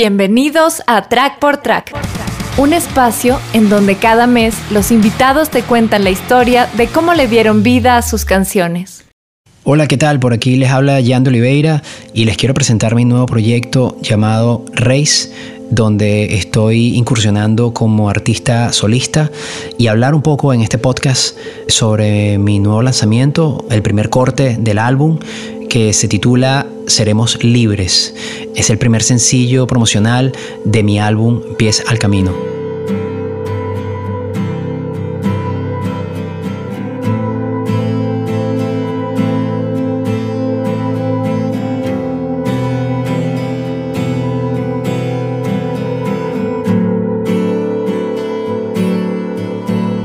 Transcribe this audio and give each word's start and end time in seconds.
Bienvenidos 0.00 0.80
a 0.86 1.08
Track 1.08 1.40
por 1.40 1.56
Track, 1.56 1.92
un 2.56 2.72
espacio 2.72 3.40
en 3.52 3.68
donde 3.68 3.96
cada 3.96 4.28
mes 4.28 4.54
los 4.70 4.92
invitados 4.92 5.50
te 5.50 5.64
cuentan 5.64 6.04
la 6.04 6.10
historia 6.10 6.68
de 6.76 6.86
cómo 6.86 7.14
le 7.14 7.26
dieron 7.26 7.64
vida 7.64 7.96
a 7.96 8.02
sus 8.02 8.24
canciones. 8.24 9.04
Hola, 9.64 9.88
¿qué 9.88 9.96
tal? 9.96 10.20
Por 10.20 10.32
aquí 10.32 10.54
les 10.54 10.70
habla 10.70 11.00
Yando 11.00 11.30
Oliveira 11.30 11.82
y 12.14 12.26
les 12.26 12.36
quiero 12.36 12.54
presentar 12.54 12.94
mi 12.94 13.04
nuevo 13.04 13.26
proyecto 13.26 13.96
llamado 14.00 14.64
Race, 14.72 15.32
donde 15.68 16.36
estoy 16.36 16.96
incursionando 16.96 17.74
como 17.74 18.08
artista 18.08 18.72
solista 18.72 19.32
y 19.78 19.88
hablar 19.88 20.14
un 20.14 20.22
poco 20.22 20.52
en 20.52 20.60
este 20.60 20.78
podcast 20.78 21.36
sobre 21.66 22.38
mi 22.38 22.60
nuevo 22.60 22.82
lanzamiento, 22.82 23.66
el 23.68 23.82
primer 23.82 24.10
corte 24.10 24.56
del 24.60 24.78
álbum 24.78 25.18
que 25.68 25.92
se 25.92 26.08
titula 26.08 26.66
Seremos 26.86 27.42
Libres. 27.44 28.14
Es 28.54 28.70
el 28.70 28.78
primer 28.78 29.02
sencillo 29.02 29.66
promocional 29.66 30.32
de 30.64 30.82
mi 30.82 30.98
álbum 30.98 31.42
Pies 31.56 31.84
al 31.86 31.98
Camino. 31.98 32.32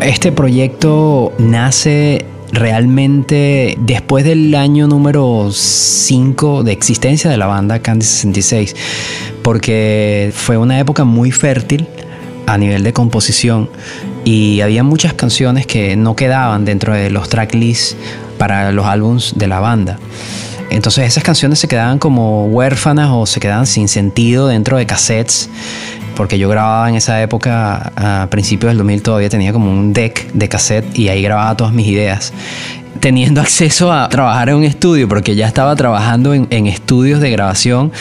Este 0.01 0.31
proyecto 0.31 1.33
nace 1.37 2.25
realmente 2.53 3.75
después 3.79 4.23
del 4.23 4.53
año 4.55 4.87
número 4.87 5.49
5 5.51 6.63
de 6.63 6.71
existencia 6.71 7.29
de 7.29 7.37
la 7.37 7.47
banda 7.47 7.79
Candy 7.79 8.05
66, 8.05 8.75
porque 9.41 10.31
fue 10.33 10.57
una 10.57 10.79
época 10.79 11.03
muy 11.03 11.31
fértil 11.31 11.87
a 12.45 12.57
nivel 12.57 12.83
de 12.83 12.93
composición 12.93 13.69
y 14.23 14.61
había 14.61 14.83
muchas 14.83 15.13
canciones 15.13 15.65
que 15.65 15.95
no 15.95 16.15
quedaban 16.15 16.63
dentro 16.63 16.93
de 16.93 17.09
los 17.09 17.27
tracklists 17.27 17.97
para 18.37 18.71
los 18.71 18.85
álbums 18.85 19.33
de 19.35 19.47
la 19.47 19.59
banda. 19.59 19.97
Entonces 20.69 21.05
esas 21.05 21.23
canciones 21.23 21.59
se 21.59 21.67
quedaban 21.67 21.99
como 21.99 22.45
huérfanas 22.45 23.09
o 23.11 23.25
se 23.25 23.39
quedaban 23.39 23.67
sin 23.67 23.87
sentido 23.87 24.47
dentro 24.47 24.77
de 24.77 24.85
cassettes 24.85 25.49
porque 26.15 26.37
yo 26.37 26.47
grababa 26.49 26.89
en 26.89 26.95
esa 26.95 27.21
época, 27.21 27.93
a 27.95 28.27
principios 28.29 28.71
del 28.71 28.77
2000 28.77 29.01
todavía 29.01 29.29
tenía 29.29 29.53
como 29.53 29.71
un 29.71 29.93
deck 29.93 30.31
de 30.33 30.49
cassette 30.49 30.97
y 30.97 31.07
ahí 31.09 31.21
grababa 31.21 31.55
todas 31.57 31.73
mis 31.73 31.87
ideas. 31.87 32.33
Teniendo 32.99 33.41
acceso 33.41 33.91
a 33.91 34.07
trabajar 34.09 34.49
en 34.49 34.55
un 34.55 34.63
estudio, 34.63 35.07
porque 35.07 35.35
ya 35.35 35.47
estaba 35.47 35.75
trabajando 35.75 36.33
en, 36.33 36.67
estudios 36.67 37.19
de 37.19 37.29
grabación, 37.31 37.91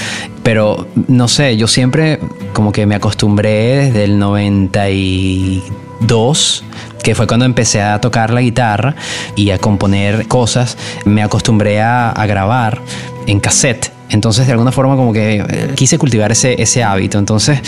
pero 0.42 0.86
no 1.08 1.28
sé, 1.28 1.56
yo 1.56 1.66
siempre 1.66 2.20
como 2.52 2.72
que 2.72 2.84
me 2.86 2.94
acostumbré 2.94 3.86
desde 3.86 4.04
el 4.04 4.18
92 4.18 6.64
que 7.02 7.14
fue 7.16 7.26
cuando 7.26 7.46
empecé 7.46 7.82
a 7.82 8.00
tocar 8.00 8.32
la 8.32 8.42
guitarra 8.42 8.94
y 9.34 9.50
a 9.50 9.58
componer 9.58 10.28
cosas, 10.28 10.78
me 11.04 11.20
acostumbré 11.22 11.80
a, 11.80 12.10
a 12.10 12.26
grabar 12.26 12.80
en 13.26 13.40
cassette 13.40 13.91
entonces, 14.12 14.46
de 14.46 14.52
alguna 14.52 14.72
forma, 14.72 14.94
como 14.94 15.12
que 15.12 15.36
eh, 15.36 15.70
quise 15.74 15.96
cultivar 15.96 16.30
ese, 16.32 16.84
hábito. 16.84 17.18
Entonces, 17.18 17.60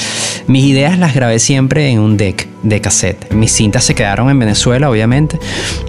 mis 0.46 0.64
ideas 0.64 0.98
las 0.98 1.14
grabé 1.14 1.38
siempre 1.38 1.88
en 1.88 2.00
un 2.00 2.18
deck 2.18 2.46
de 2.62 2.80
cassette. 2.82 3.32
Mis 3.32 3.50
cintas 3.52 3.84
se 3.84 3.94
quedaron 3.94 4.28
en 4.28 4.38
Venezuela, 4.38 4.90
obviamente, 4.90 5.38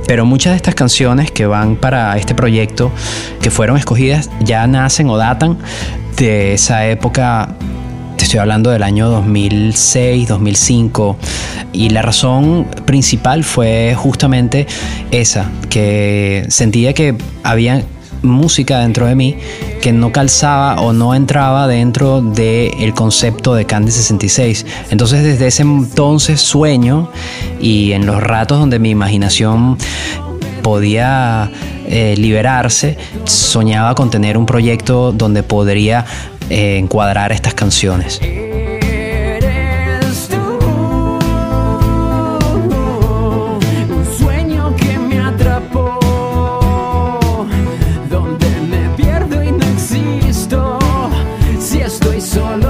pero 0.08 0.26
muchas 0.26 0.54
de 0.54 0.58
estas 0.58 0.74
canciones 0.74 1.30
que 1.30 1.46
van 1.46 1.76
para 1.76 2.18
este 2.18 2.36
proyecto, 2.36 2.90
que 3.42 3.52
fueron 3.52 3.78
escogidas, 3.78 4.30
ya 4.40 4.66
nacen 4.66 5.10
o 5.10 5.18
datan 5.18 5.58
de 6.18 6.54
esa 6.54 6.88
época 6.88 7.56
te 8.16 8.24
estoy 8.24 8.40
hablando 8.40 8.70
del 8.70 8.84
año 8.84 9.10
2006, 9.10 10.30
2005, 10.30 11.18
y 11.74 11.90
la 11.90 12.02
razón 12.02 12.66
principal 12.86 13.44
fue 13.44 13.94
justamente 13.98 14.68
esa, 15.12 15.52
que 15.70 16.46
sentía 16.48 16.94
que 16.94 17.16
había 17.44 17.84
música 18.22 18.80
dentro 18.80 19.06
de 19.06 19.16
mí 19.16 19.38
que 19.86 19.94
no 19.94 20.12
calzaba 20.12 20.82
o 20.82 20.94
no 20.94 21.14
entraba 21.14 21.68
dentro 21.68 22.20
del 22.20 22.96
concepto 22.96 23.54
de 23.54 23.66
Candy 23.66 23.92
66. 23.92 24.66
Entonces 24.90 25.24
desde 25.24 25.46
ese 25.46 25.62
entonces 25.62 26.42
sueño 26.42 27.12
y 27.62 27.92
en 27.92 28.08
los 28.08 28.20
ratos 28.20 28.58
donde 28.58 28.80
mi 28.80 28.90
imaginación 28.90 29.78
podía 30.64 31.52
eh, 31.86 32.16
liberarse, 32.18 32.98
soñaba 33.26 33.94
con 33.94 34.10
tener 34.10 34.40
un 34.40 34.48
proyecto 34.48 35.12
donde 35.12 35.44
podría 35.44 36.04
eh, 36.50 36.78
encuadrar 36.80 37.32
estas 37.32 37.54
canciones. 37.54 38.20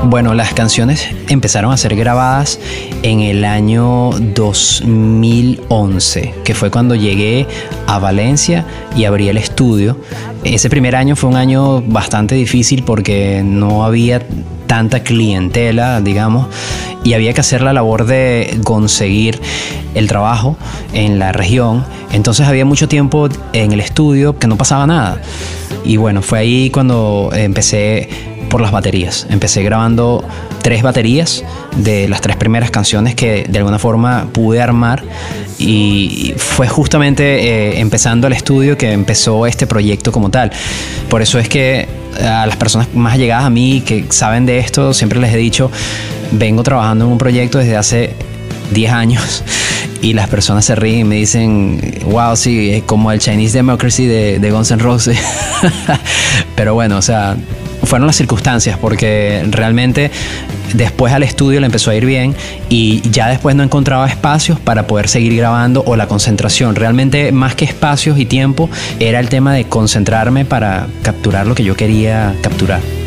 Bueno, 0.08 0.36
las 0.36 0.54
canciones 0.54 1.10
empezaron 1.30 1.72
a 1.72 1.78
ser 1.78 1.96
grabadas 1.96 2.60
en 3.02 3.22
el 3.22 3.44
año 3.44 4.12
2011, 4.12 6.36
que 6.44 6.54
fue 6.54 6.70
cuando 6.70 6.94
llegué 6.94 7.48
a 7.88 7.98
Valencia 7.98 8.66
y 8.96 9.06
abrí 9.06 9.30
el 9.30 9.38
estudio. 9.38 9.98
Ese 10.44 10.70
primer 10.70 10.96
año 10.96 11.16
fue 11.16 11.32
un 11.32 11.36
año 11.36 11.82
bastante 11.82 12.36
difícil 12.36 12.84
porque 12.84 13.42
no 13.44 13.84
había 13.84 14.22
tanta 14.68 15.02
clientela, 15.02 16.00
digamos, 16.02 16.50
y 17.04 17.14
había 17.14 17.34
que 17.34 17.42
hacer 17.42 17.64
la 17.64 17.74
labor 17.74 18.06
de 18.06 18.60
conseguir 18.64 19.42
el 19.96 20.08
trabajo 20.08 20.56
en 20.94 21.18
la 21.18 21.32
región. 21.32 21.84
Entonces 22.12 22.48
había 22.48 22.64
mucho 22.64 22.88
tiempo 22.88 23.28
en 23.54 23.72
el 23.72 23.80
estudio 23.80 24.38
que 24.38 24.46
no 24.46 24.56
pasaba 24.56 24.86
nada. 24.86 25.20
Y 25.84 25.98
bueno, 25.98 26.22
fue 26.22 26.40
ahí 26.40 26.70
cuando 26.70 27.32
empecé 27.34 28.35
por 28.56 28.62
las 28.62 28.72
baterías. 28.72 29.28
Empecé 29.30 29.64
grabando 29.64 30.24
tres 30.62 30.82
baterías 30.82 31.44
de 31.76 32.08
las 32.08 32.22
tres 32.22 32.38
primeras 32.38 32.72
canciones 32.72 33.14
que 33.14 33.44
de 33.50 33.58
alguna 33.58 33.80
forma 33.80 34.30
pude 34.32 34.62
armar 34.62 35.04
y 35.60 36.34
fue 36.38 36.70
justamente 36.70 37.24
eh, 37.24 37.82
empezando 37.82 38.28
el 38.28 38.32
estudio 38.32 38.78
que 38.78 38.94
empezó 38.94 39.46
este 39.46 39.68
proyecto 39.68 40.14
como 40.14 40.30
tal. 40.30 40.54
Por 41.10 41.22
eso 41.22 41.38
es 41.38 41.50
que 41.50 41.90
a 42.18 42.46
las 42.46 42.56
personas 42.56 42.88
más 42.94 43.16
allegadas 43.16 43.44
a 43.44 43.50
mí 43.50 43.84
que 43.86 44.06
saben 44.08 44.46
de 44.46 44.60
esto, 44.60 44.94
siempre 44.94 45.20
les 45.20 45.34
he 45.34 45.38
dicho, 45.38 45.70
vengo 46.32 46.64
trabajando 46.64 47.04
en 47.04 47.12
un 47.12 47.18
proyecto 47.18 47.58
desde 47.58 47.76
hace 47.76 48.14
10 48.72 48.92
años 48.94 49.44
y 50.02 50.14
las 50.14 50.30
personas 50.30 50.64
se 50.64 50.76
ríen 50.76 51.00
y 51.00 51.04
me 51.04 51.16
dicen, 51.16 52.00
wow, 52.06 52.38
sí, 52.38 52.82
como 52.86 53.12
el 53.12 53.20
Chinese 53.20 53.58
Democracy 53.58 54.06
de, 54.06 54.40
de 54.40 54.52
Guns 54.52 54.72
N' 54.72 54.82
Roses. 54.82 55.20
Pero 56.56 56.74
bueno, 56.74 56.98
o 56.98 57.02
sea, 57.02 57.36
fueron 57.84 58.08
las 58.08 58.16
circunstancias, 58.16 58.78
porque 58.80 59.46
realmente 59.50 60.12
después 60.74 61.14
al 61.14 61.24
estudio 61.24 61.60
le 61.60 61.68
empezó 61.68 61.92
a 61.92 61.96
ir 61.96 62.06
bien 62.06 62.36
y 62.70 63.02
ya 63.10 63.28
después 63.28 63.56
no 63.56 63.64
encontraba 63.64 64.08
espacios 64.08 64.60
para 64.60 64.88
poder 64.88 65.08
seguir 65.08 65.36
grabando 65.36 65.84
o 65.86 65.96
la 65.96 66.08
concentración. 66.08 66.76
Realmente 66.76 67.32
más 67.32 67.56
que 67.56 67.66
espacios 67.66 68.18
y 68.20 68.26
tiempo 68.26 68.70
era 69.00 69.20
el 69.20 69.30
tema 69.30 69.54
de 69.54 69.66
concentrarme 69.66 70.46
para 70.46 70.88
capturar 71.04 71.48
lo 71.48 71.56
que 71.56 71.64
yo 71.64 71.76
quería 71.76 72.36
capturar. 72.42 73.05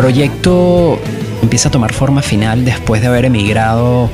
Proyecto 0.00 0.98
empieza 1.42 1.68
a 1.68 1.70
tomar 1.70 1.92
forma 1.92 2.22
final 2.22 2.64
después 2.64 3.02
de 3.02 3.08
haber 3.08 3.26
emigrado 3.26 4.08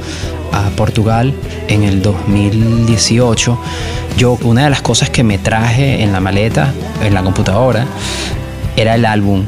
a 0.53 0.68
Portugal 0.71 1.33
en 1.68 1.84
el 1.84 2.03
2018. 2.03 3.56
Yo 4.16 4.36
una 4.42 4.65
de 4.65 4.71
las 4.71 4.83
cosas 4.83 5.10
que 5.10 5.22
me 5.22 5.38
traje 5.38 6.03
en 6.03 6.10
la 6.10 6.18
maleta, 6.18 6.74
en 7.04 7.15
la 7.15 7.22
computadora, 7.22 7.86
era 8.77 8.97
el 8.97 9.04
álbum. 9.04 9.44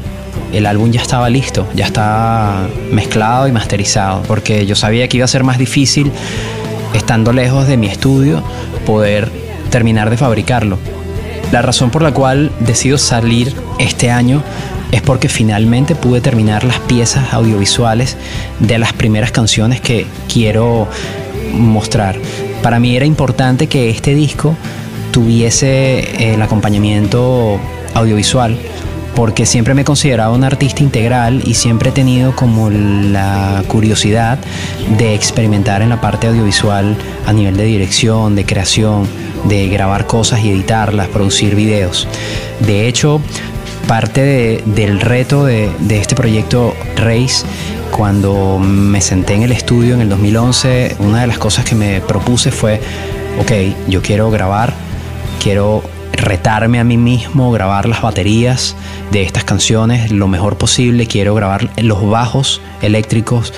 El 0.53 0.65
álbum 0.65 0.91
ya 0.91 1.01
estaba 1.01 1.29
listo, 1.29 1.67
ya 1.75 1.85
estaba 1.85 2.69
mezclado 2.89 3.49
y 3.49 3.51
masterizado, 3.51 4.21
porque 4.21 4.65
yo 4.65 4.77
sabía 4.77 5.09
que 5.09 5.17
iba 5.17 5.25
a 5.25 5.27
ser 5.27 5.43
más 5.43 5.57
difícil, 5.57 6.09
estando 6.93 7.33
lejos 7.33 7.67
de 7.67 7.75
mi 7.75 7.87
estudio, 7.87 8.41
poder 8.85 9.29
terminar 9.71 10.09
de 10.09 10.15
fabricarlo. 10.15 10.77
La 11.51 11.61
razón 11.61 11.89
por 11.89 12.01
la 12.01 12.13
cual 12.13 12.49
decido 12.61 12.97
salir 12.97 13.53
este 13.77 14.09
año 14.09 14.41
es 14.91 15.01
porque 15.01 15.29
finalmente 15.29 15.95
pude 15.95 16.21
terminar 16.21 16.63
las 16.63 16.79
piezas 16.79 17.33
audiovisuales 17.33 18.17
de 18.59 18.77
las 18.77 18.93
primeras 18.93 19.31
canciones 19.31 19.81
que 19.81 20.05
quiero 20.31 20.87
mostrar. 21.53 22.17
Para 22.61 22.79
mí 22.79 22.95
era 22.95 23.05
importante 23.05 23.67
que 23.67 23.89
este 23.89 24.13
disco 24.15 24.55
tuviese 25.11 26.33
el 26.33 26.41
acompañamiento 26.41 27.59
audiovisual 27.93 28.57
porque 29.15 29.45
siempre 29.45 29.73
me 29.73 29.81
he 29.81 29.85
considerado 29.85 30.33
un 30.33 30.43
artista 30.43 30.81
integral 30.81 31.41
y 31.45 31.55
siempre 31.55 31.89
he 31.89 31.91
tenido 31.91 32.35
como 32.35 32.69
la 32.69 33.63
curiosidad 33.67 34.39
de 34.97 35.13
experimentar 35.13 35.81
en 35.81 35.89
la 35.89 35.99
parte 35.99 36.27
audiovisual 36.27 36.95
a 37.25 37.33
nivel 37.33 37.57
de 37.57 37.65
dirección, 37.65 38.35
de 38.35 38.45
creación, 38.45 39.07
de 39.45 39.67
grabar 39.67 40.05
cosas 40.05 40.39
y 40.41 40.51
editarlas, 40.51 41.09
producir 41.09 41.55
videos. 41.55 42.07
De 42.61 42.87
hecho, 42.87 43.21
parte 43.89 44.61
del 44.67 45.01
reto 45.01 45.45
de, 45.45 45.71
de 45.79 45.97
este 45.97 46.13
proyecto 46.13 46.75
Race 46.95 47.43
cuando 47.89 48.59
me 48.59 49.01
senté 49.01 49.33
en 49.33 49.41
el 49.41 49.51
estudio 49.51 49.95
en 49.95 50.01
el 50.01 50.09
2011, 50.09 50.97
una 50.99 51.21
de 51.21 51.27
las 51.27 51.39
cosas 51.39 51.65
que 51.65 51.73
me 51.73 51.99
propuse 51.99 52.51
fue, 52.51 52.79
ok, 53.39 53.51
yo 53.87 54.03
quiero 54.03 54.29
grabar, 54.29 54.73
quiero 55.41 55.81
retarme 56.13 56.79
a 56.79 56.83
mí 56.83 56.97
mismo, 56.97 57.51
grabar 57.51 57.87
las 57.87 58.03
baterías 58.03 58.75
de 59.09 59.23
estas 59.23 59.43
canciones 59.43 60.11
lo 60.11 60.27
mejor 60.27 60.55
posible, 60.55 61.07
quiero 61.07 61.33
grabar 61.33 61.71
los 61.77 62.07
bajos 62.07 62.61
eléctricos, 62.83 63.55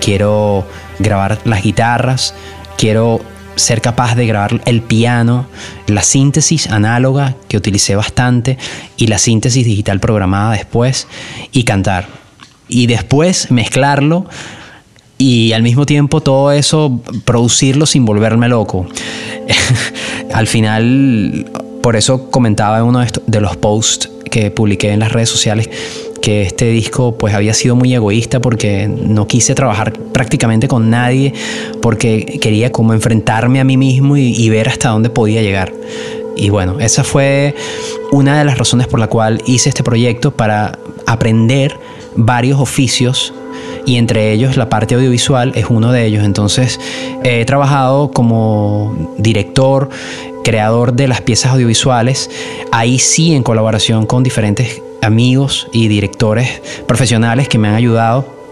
quiero 0.00 0.64
grabar 1.00 1.40
las 1.44 1.64
guitarras, 1.64 2.36
quiero 2.78 3.20
ser 3.56 3.80
capaz 3.80 4.14
de 4.14 4.26
grabar 4.26 4.60
el 4.64 4.82
piano, 4.82 5.46
la 5.86 6.02
síntesis 6.02 6.68
análoga 6.68 7.36
que 7.48 7.56
utilicé 7.56 7.96
bastante 7.96 8.58
y 8.96 9.06
la 9.06 9.18
síntesis 9.18 9.64
digital 9.64 10.00
programada 10.00 10.52
después 10.52 11.06
y 11.52 11.64
cantar. 11.64 12.08
Y 12.68 12.86
después 12.86 13.50
mezclarlo 13.50 14.26
y 15.18 15.52
al 15.52 15.62
mismo 15.62 15.86
tiempo 15.86 16.20
todo 16.20 16.52
eso 16.52 17.00
producirlo 17.24 17.86
sin 17.86 18.04
volverme 18.04 18.48
loco. 18.48 18.86
al 20.32 20.46
final 20.46 21.46
por 21.82 21.96
eso 21.96 22.30
comentaba 22.30 22.78
en 22.78 22.84
uno 22.84 23.04
de, 23.26 23.40
los 23.40 23.56
posts 23.56 24.08
que 24.30 24.50
publiqué 24.50 24.92
en 24.92 25.00
las 25.00 25.12
redes 25.12 25.28
sociales 25.28 25.68
que 26.22 26.42
este 26.42 26.70
disco 26.70 27.18
pues 27.18 27.34
había 27.34 27.52
sido 27.52 27.76
muy 27.76 27.92
egoísta 27.92 28.40
porque 28.40 28.88
no 28.88 29.26
quise 29.26 29.54
trabajar 29.54 29.92
prácticamente 29.92 30.68
con 30.68 30.88
nadie 30.88 31.34
porque 31.82 32.38
quería 32.40 32.70
como 32.70 32.94
enfrentarme 32.94 33.60
a 33.60 33.64
mí 33.64 33.76
mismo 33.76 34.16
y, 34.16 34.48
ver 34.48 34.68
hasta 34.68 34.90
dónde 34.90 35.10
podía 35.10 35.42
llegar. 35.42 35.72
Y 36.36 36.48
bueno, 36.48 36.78
esa 36.80 37.04
fue 37.04 37.54
una 38.12 38.38
de 38.38 38.44
las 38.44 38.56
razones 38.56 38.86
por 38.86 39.00
la 39.00 39.08
cual 39.08 39.42
hice 39.46 39.68
este 39.68 39.82
proyecto 39.82 40.30
para 40.30 40.78
aprender 41.06 41.76
varios 42.14 42.60
oficios 42.60 43.34
y 43.84 43.96
entre 43.96 44.32
ellos 44.32 44.56
la 44.56 44.68
parte 44.68 44.94
audiovisual 44.94 45.52
es 45.56 45.66
uno 45.68 45.90
de 45.90 46.06
ellos. 46.06 46.24
Entonces 46.24 46.78
he 47.24 47.44
trabajado 47.44 48.12
como 48.12 49.14
director, 49.18 49.90
creador 50.44 50.92
de 50.92 51.08
las 51.08 51.20
piezas 51.20 51.52
audiovisuales, 51.52 52.30
ahí 52.70 53.00
sí 53.00 53.34
en 53.34 53.42
colaboración 53.42 54.06
con 54.06 54.22
diferentes 54.22 54.80
amigos 55.02 55.68
y 55.72 55.88
directores 55.88 56.62
profesionales 56.86 57.48
que 57.48 57.58
me 57.58 57.68
han 57.68 57.74
ayudado 57.74 58.42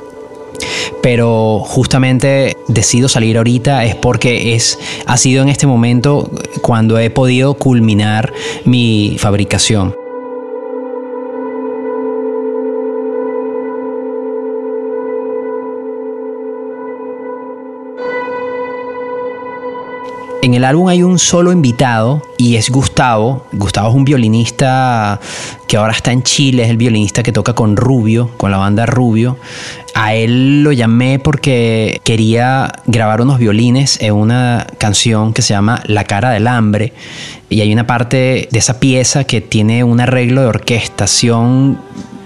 pero 1.03 1.61
justamente 1.61 2.57
decido 2.69 3.09
salir 3.09 3.37
ahorita 3.39 3.85
es 3.85 3.95
porque 3.95 4.55
es 4.55 4.79
ha 5.07 5.17
sido 5.17 5.43
en 5.43 5.49
este 5.49 5.67
momento 5.67 6.31
cuando 6.63 6.99
he 6.99 7.11
podido 7.11 7.55
culminar 7.55 8.33
mi 8.65 9.17
fabricación. 9.19 9.95
En 20.51 20.55
el 20.55 20.65
álbum 20.65 20.89
hay 20.89 21.05
un 21.05 21.21
solo 21.21 21.53
invitado 21.53 22.25
y 22.37 22.57
es 22.57 22.71
Gustavo. 22.71 23.47
Gustavo 23.53 23.91
es 23.91 23.95
un 23.95 24.05
violinista 24.05 25.21
que 25.69 25.77
ahora 25.77 25.93
está 25.93 26.11
en 26.11 26.25
Chile, 26.25 26.65
es 26.65 26.71
el 26.71 26.77
violinista 26.77 27.23
que 27.23 27.31
toca 27.31 27.53
con 27.53 27.77
Rubio, 27.77 28.33
con 28.37 28.51
la 28.51 28.57
banda 28.57 28.85
Rubio. 28.85 29.37
A 29.95 30.13
él 30.15 30.65
lo 30.65 30.73
llamé 30.73 31.21
porque 31.21 32.01
quería 32.03 32.73
grabar 32.87 33.21
unos 33.21 33.39
violines 33.39 34.03
en 34.03 34.15
una 34.15 34.67
canción 34.79 35.33
que 35.33 35.43
se 35.43 35.55
llama 35.55 35.85
La 35.87 36.03
cara 36.03 36.31
del 36.31 36.49
hambre. 36.49 36.95
Y 37.49 37.61
hay 37.61 37.73
una 37.73 37.87
parte 37.87 38.49
de 38.51 38.59
esa 38.59 38.81
pieza 38.81 39.23
que 39.23 39.41
tiene 39.41 39.85
un 39.85 40.01
arreglo 40.01 40.41
de 40.41 40.49
orquestación 40.49 41.79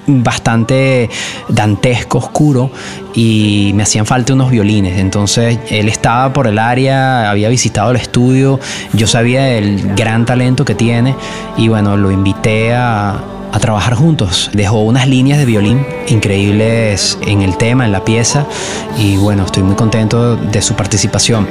bastante 0.06 1.10
dantesco, 1.48 2.18
oscuro, 2.18 2.70
y 3.14 3.72
me 3.74 3.82
hacían 3.82 4.06
falta 4.06 4.34
unos 4.34 4.50
violines. 4.50 4.98
Entonces 4.98 5.58
él 5.70 5.88
estaba 5.88 6.32
por 6.32 6.46
el 6.46 6.58
área, 6.58 7.30
había 7.30 7.48
visitado 7.48 7.90
el 7.90 7.96
estudio, 7.96 8.60
yo 8.92 9.06
sabía 9.06 9.44
del 9.44 9.94
gran 9.94 10.26
talento 10.26 10.64
que 10.64 10.74
tiene 10.74 11.14
y 11.56 11.68
bueno, 11.68 11.96
lo 11.96 12.10
invité 12.10 12.74
a, 12.74 13.20
a 13.52 13.60
trabajar 13.60 13.94
juntos. 13.94 14.50
Dejó 14.52 14.82
unas 14.82 15.08
líneas 15.08 15.38
de 15.38 15.44
violín 15.44 15.86
increíbles 16.08 17.18
en 17.26 17.42
el 17.42 17.56
tema, 17.56 17.84
en 17.84 17.92
la 17.92 18.04
pieza, 18.04 18.46
y 18.98 19.16
bueno, 19.16 19.44
estoy 19.44 19.62
muy 19.62 19.76
contento 19.76 20.36
de 20.36 20.60
su 20.60 20.74
participación. 20.74 21.46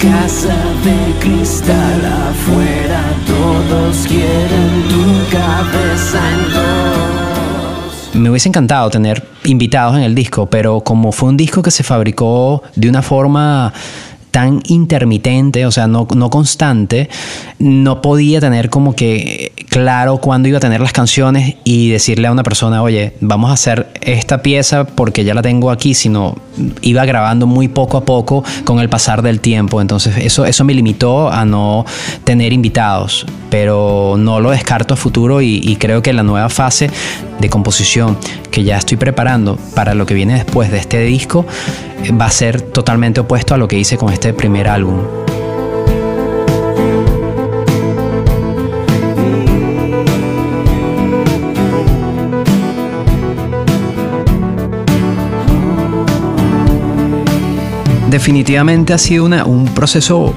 Casa 0.00 0.56
de 0.82 1.18
cristal 1.20 2.00
afuera, 2.28 3.02
todos 3.26 4.06
quieren 4.06 4.82
tu 4.88 5.04
cabeza 5.30 6.18
en. 6.32 8.20
Me 8.20 8.30
hubiese 8.30 8.48
encantado 8.48 8.90
tener 8.90 9.22
invitados 9.44 9.96
en 9.96 10.02
el 10.02 10.14
disco, 10.14 10.46
pero 10.46 10.80
como 10.80 11.12
fue 11.12 11.28
un 11.28 11.36
disco 11.36 11.62
que 11.62 11.70
se 11.70 11.82
fabricó 11.82 12.62
de 12.74 12.88
una 12.88 13.02
forma 13.02 13.72
tan 14.30 14.62
intermitente, 14.68 15.66
o 15.66 15.70
sea, 15.70 15.86
no, 15.86 16.08
no 16.14 16.30
constante, 16.30 17.10
no 17.58 18.00
podía 18.00 18.40
tener 18.40 18.70
como 18.70 18.94
que 18.94 19.52
claro 19.70 20.18
cuándo 20.18 20.48
iba 20.48 20.58
a 20.58 20.60
tener 20.60 20.80
las 20.80 20.92
canciones 20.92 21.54
y 21.64 21.90
decirle 21.90 22.26
a 22.28 22.32
una 22.32 22.42
persona, 22.42 22.82
oye, 22.82 23.14
vamos 23.20 23.50
a 23.50 23.54
hacer 23.54 23.88
esta 24.02 24.42
pieza 24.42 24.84
porque 24.84 25.24
ya 25.24 25.32
la 25.32 25.42
tengo 25.42 25.70
aquí, 25.70 25.94
sino 25.94 26.36
iba 26.82 27.04
grabando 27.06 27.46
muy 27.46 27.68
poco 27.68 27.96
a 27.96 28.04
poco 28.04 28.44
con 28.64 28.80
el 28.80 28.88
pasar 28.88 29.22
del 29.22 29.40
tiempo. 29.40 29.80
Entonces 29.80 30.16
eso, 30.18 30.44
eso 30.44 30.64
me 30.64 30.74
limitó 30.74 31.30
a 31.30 31.44
no 31.44 31.86
tener 32.24 32.52
invitados, 32.52 33.24
pero 33.48 34.16
no 34.18 34.40
lo 34.40 34.50
descarto 34.50 34.94
a 34.94 34.96
futuro 34.96 35.40
y, 35.40 35.60
y 35.62 35.76
creo 35.76 36.02
que 36.02 36.12
la 36.12 36.24
nueva 36.24 36.48
fase 36.48 36.90
de 37.38 37.48
composición 37.48 38.18
que 38.50 38.64
ya 38.64 38.76
estoy 38.76 38.96
preparando 38.96 39.56
para 39.74 39.94
lo 39.94 40.04
que 40.04 40.14
viene 40.14 40.34
después 40.34 40.70
de 40.72 40.78
este 40.78 41.00
disco 41.04 41.46
va 42.20 42.26
a 42.26 42.30
ser 42.30 42.60
totalmente 42.60 43.20
opuesto 43.20 43.54
a 43.54 43.56
lo 43.56 43.68
que 43.68 43.78
hice 43.78 43.96
con 43.96 44.12
este 44.12 44.34
primer 44.34 44.68
álbum. 44.68 45.29
Definitivamente 58.10 58.92
ha 58.92 58.98
sido 58.98 59.26
un 59.26 59.66
proceso 59.72 60.34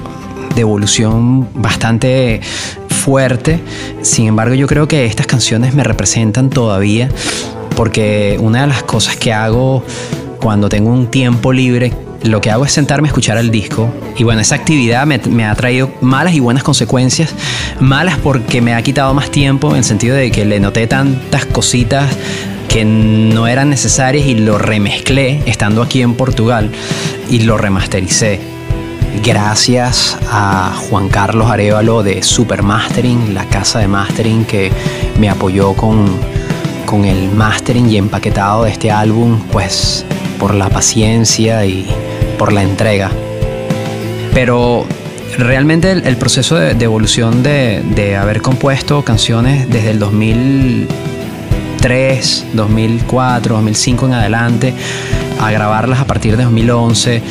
de 0.54 0.60
evolución 0.60 1.48
bastante 1.60 2.40
fuerte. 2.88 3.58
Sin 4.00 4.28
embargo, 4.28 4.54
yo 4.54 4.68
creo 4.68 4.86
que 4.86 5.06
estas 5.06 5.26
canciones 5.26 5.74
me 5.74 5.82
representan 5.82 6.50
todavía 6.50 7.08
porque 7.74 8.36
una 8.40 8.60
de 8.60 8.68
las 8.68 8.84
cosas 8.84 9.16
que 9.16 9.32
hago 9.32 9.82
cuando 10.40 10.68
tengo 10.68 10.90
un 10.90 11.08
tiempo 11.08 11.52
libre, 11.52 11.92
lo 12.22 12.40
que 12.40 12.52
hago 12.52 12.64
es 12.64 12.70
sentarme 12.70 13.08
a 13.08 13.10
escuchar 13.10 13.38
el 13.38 13.50
disco. 13.50 13.92
Y 14.16 14.22
bueno, 14.22 14.40
esa 14.40 14.54
actividad 14.54 15.04
me, 15.04 15.44
ha 15.44 15.54
traído 15.56 15.90
malas 16.00 16.34
y 16.34 16.38
buenas 16.38 16.62
consecuencias. 16.62 17.34
Malas 17.80 18.18
porque 18.18 18.60
me 18.60 18.74
ha 18.74 18.82
quitado 18.82 19.12
más 19.14 19.32
tiempo 19.32 19.72
en 19.72 19.78
el 19.78 19.84
sentido 19.84 20.14
de 20.14 20.30
que 20.30 20.44
le 20.44 20.60
noté 20.60 20.86
tantas 20.86 21.44
cositas 21.44 22.08
que 22.68 22.84
no 22.84 23.48
eran 23.48 23.68
necesarias 23.68 24.26
y 24.26 24.34
lo 24.34 24.58
remezclé 24.58 25.42
estando 25.46 25.82
aquí 25.82 26.02
en 26.02 26.14
Portugal 26.14 26.70
y 27.28 27.40
lo 27.40 27.56
remastericé. 27.58 28.40
Gracias 29.24 30.18
a 30.30 30.74
Juan 30.88 31.08
Carlos 31.08 31.50
Arevalo 31.50 32.02
de 32.02 32.22
Super 32.22 32.62
Mastering, 32.62 33.34
la 33.34 33.44
casa 33.44 33.78
de 33.78 33.88
mastering 33.88 34.44
que 34.44 34.72
me 35.18 35.30
apoyó 35.30 35.74
con, 35.74 36.06
con 36.86 37.04
el 37.04 37.30
mastering 37.30 37.88
y 37.88 37.96
empaquetado 37.96 38.64
de 38.64 38.70
este 38.70 38.90
álbum, 38.90 39.40
pues 39.52 40.04
por 40.38 40.54
la 40.54 40.68
paciencia 40.68 41.64
y 41.64 41.86
por 42.38 42.52
la 42.52 42.62
entrega. 42.62 43.10
Pero 44.32 44.84
realmente 45.38 45.92
el, 45.92 46.16
proceso 46.16 46.56
de, 46.56 46.74
de 46.74 46.84
evolución 46.84 47.42
de, 47.42 47.82
de, 47.94 48.16
haber 48.16 48.42
compuesto 48.42 49.02
canciones 49.04 49.70
desde 49.70 49.90
el 49.90 50.00
2000 50.00 50.88
2003, 51.84 52.46
2004, 52.54 53.54
2005 53.56 54.06
en 54.06 54.12
adelante, 54.14 54.74
a 55.40 55.50
grabarlas 55.50 56.00
a 56.00 56.06
partir 56.06 56.36
de 56.36 56.44
2011, 56.44 57.22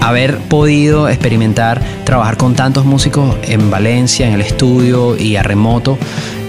haber 0.00 0.38
podido 0.38 1.08
experimentar, 1.08 1.80
trabajar 2.04 2.36
con 2.36 2.54
tantos 2.54 2.84
músicos 2.84 3.36
en 3.42 3.70
Valencia, 3.70 4.26
en 4.26 4.34
el 4.34 4.42
estudio 4.42 5.16
y 5.16 5.36
a 5.36 5.42
remoto, 5.42 5.98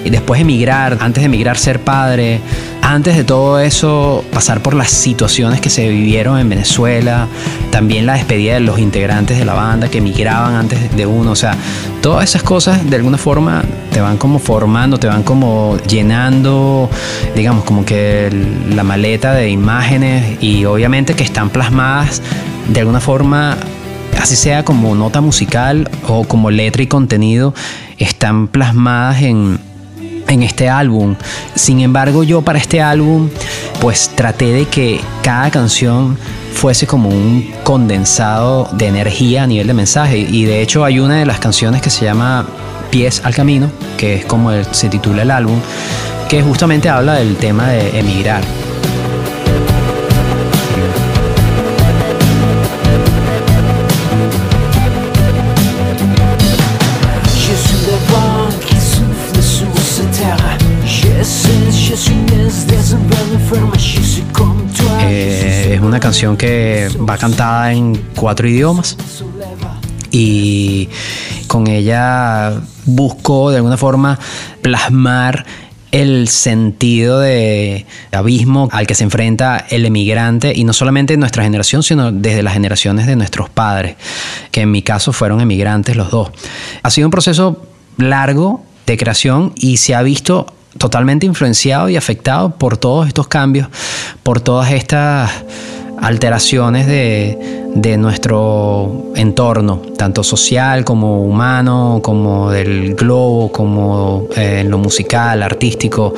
y 0.04 0.10
después 0.10 0.40
emigrar, 0.40 0.98
antes 1.02 1.22
de 1.22 1.26
emigrar 1.26 1.58
ser 1.58 1.80
padre, 1.80 2.40
antes 2.82 3.18
de 3.18 3.24
todo 3.24 3.60
eso 3.60 4.24
pasar 4.32 4.62
por 4.62 4.76
las 4.76 4.92
situaciones 4.92 5.60
que 5.62 5.72
se 5.72 5.90
vivieron 5.90 6.38
en 6.38 6.48
Venezuela, 6.48 7.28
también 7.72 8.06
la 8.06 8.14
despedida 8.14 8.54
de 8.54 8.60
los 8.60 8.78
integrantes 8.78 9.40
de 9.40 9.46
la 9.46 9.54
banda 9.54 9.90
que 9.90 9.98
emigraban 9.98 10.54
antes 10.54 10.96
de 10.96 11.06
uno, 11.08 11.32
o 11.32 11.36
sea, 11.36 11.58
todas 12.06 12.26
esas 12.30 12.44
cosas 12.44 12.88
de 12.88 12.98
alguna 12.98 13.18
forma 13.18 13.64
te 13.92 14.00
van 14.00 14.18
como 14.18 14.38
formando, 14.38 15.00
te 15.00 15.08
van 15.08 15.24
como 15.24 15.76
llenando, 15.88 16.88
digamos, 17.36 17.64
como 17.64 17.84
que 17.84 18.30
la 18.70 18.84
maleta 18.84 19.34
de 19.34 19.50
imágenes 19.50 20.38
y 20.40 20.66
obviamente 20.66 21.16
que 21.16 21.24
están 21.24 21.50
plasmadas 21.50 22.22
de 22.72 22.82
alguna 22.82 23.00
forma 23.00 23.58
así 24.22 24.36
sea 24.36 24.64
como 24.64 24.94
nota 24.94 25.20
musical 25.20 25.90
o 26.08 26.26
como 26.26 26.52
letra 26.52 26.84
y 26.84 26.86
contenido, 26.86 27.56
están 27.98 28.50
plasmadas 28.50 29.24
en, 29.24 29.58
en 30.28 30.44
este 30.44 30.70
álbum. 30.70 31.16
Sin 31.56 31.80
embargo, 31.80 32.22
yo 32.22 32.44
para 32.44 32.60
este 32.60 32.84
álbum, 32.84 33.30
pues 33.82 34.12
traté 34.14 34.52
de 34.52 34.68
que 34.68 35.02
cada 35.24 35.50
canción 35.50 36.20
fuese 36.56 36.88
como 36.88 37.10
un 37.10 37.54
condensado 37.64 38.68
de 38.72 38.88
energía 38.88 39.44
a 39.44 39.48
nivel 39.48 39.68
de 39.68 39.74
mensaje. 39.74 40.18
Y 40.18 40.46
de 40.46 40.62
hecho 40.62 40.84
hay 40.84 41.00
una 41.00 41.18
de 41.18 41.26
las 41.26 41.40
canciones 41.40 41.82
que 41.82 41.90
se 41.90 42.06
llama 42.06 42.48
Pies 42.90 43.22
al 43.24 43.36
Camino, 43.36 43.70
que 43.98 44.16
es 44.16 44.26
como 44.26 44.52
se 44.72 44.90
titula 44.90 45.22
el 45.22 45.32
álbum, 45.32 45.60
que 46.30 46.42
justamente 46.42 46.90
habla 46.90 47.16
del 47.16 47.36
tema 47.36 47.70
de 47.70 48.00
emigrar. 48.00 48.42
Que 66.16 66.88
va 66.98 67.18
cantada 67.18 67.74
en 67.74 67.94
cuatro 68.16 68.48
idiomas 68.48 68.96
y 70.12 70.88
con 71.48 71.68
ella 71.68 72.54
busco 72.86 73.52
de 73.52 73.58
alguna 73.58 73.76
forma 73.76 74.18
plasmar 74.62 75.46
el 75.92 76.30
sentido 76.30 77.20
de 77.20 77.86
abismo 78.14 78.70
al 78.72 78.88
que 78.88 78.96
se 78.96 79.04
enfrenta 79.04 79.66
el 79.70 79.86
emigrante 79.86 80.54
y 80.56 80.64
no 80.64 80.72
solamente 80.72 81.16
en 81.16 81.20
nuestra 81.20 81.44
generación, 81.44 81.84
sino 81.84 82.14
desde 82.14 82.44
las 82.44 82.54
generaciones 82.54 83.08
de 83.08 83.18
nuestros 83.18 83.50
padres, 83.50 83.98
que 84.52 84.62
en 84.62 84.72
mi 84.72 84.84
caso 84.84 85.12
fueron 85.12 85.42
emigrantes 85.42 85.98
los 85.98 86.12
dos. 86.12 86.30
Ha 86.82 86.92
sido 86.92 87.08
un 87.08 87.12
proceso 87.12 87.62
largo 87.98 88.64
de 88.86 88.96
creación 88.96 89.52
y 89.58 89.78
se 89.78 89.94
ha 89.96 90.02
visto 90.02 90.46
totalmente 90.78 91.26
influenciado 91.26 91.90
y 91.90 91.98
afectado 91.98 92.52
por 92.52 92.78
todos 92.78 93.06
estos 93.06 93.28
cambios, 93.28 93.68
por 94.24 94.40
todas 94.40 94.72
estas 94.72 95.30
alteraciones 96.06 96.86
de, 96.86 97.98
nuestro 97.98 99.06
entorno, 99.16 99.82
tanto 99.98 100.24
social 100.24 100.86
como 100.86 101.24
humano, 101.24 102.00
como 102.04 102.52
del 102.52 102.94
globo, 102.94 103.52
como 103.52 104.28
eh, 104.36 104.60
en 104.62 104.70
lo 104.70 104.78
musical, 104.78 105.42
artístico, 105.42 106.14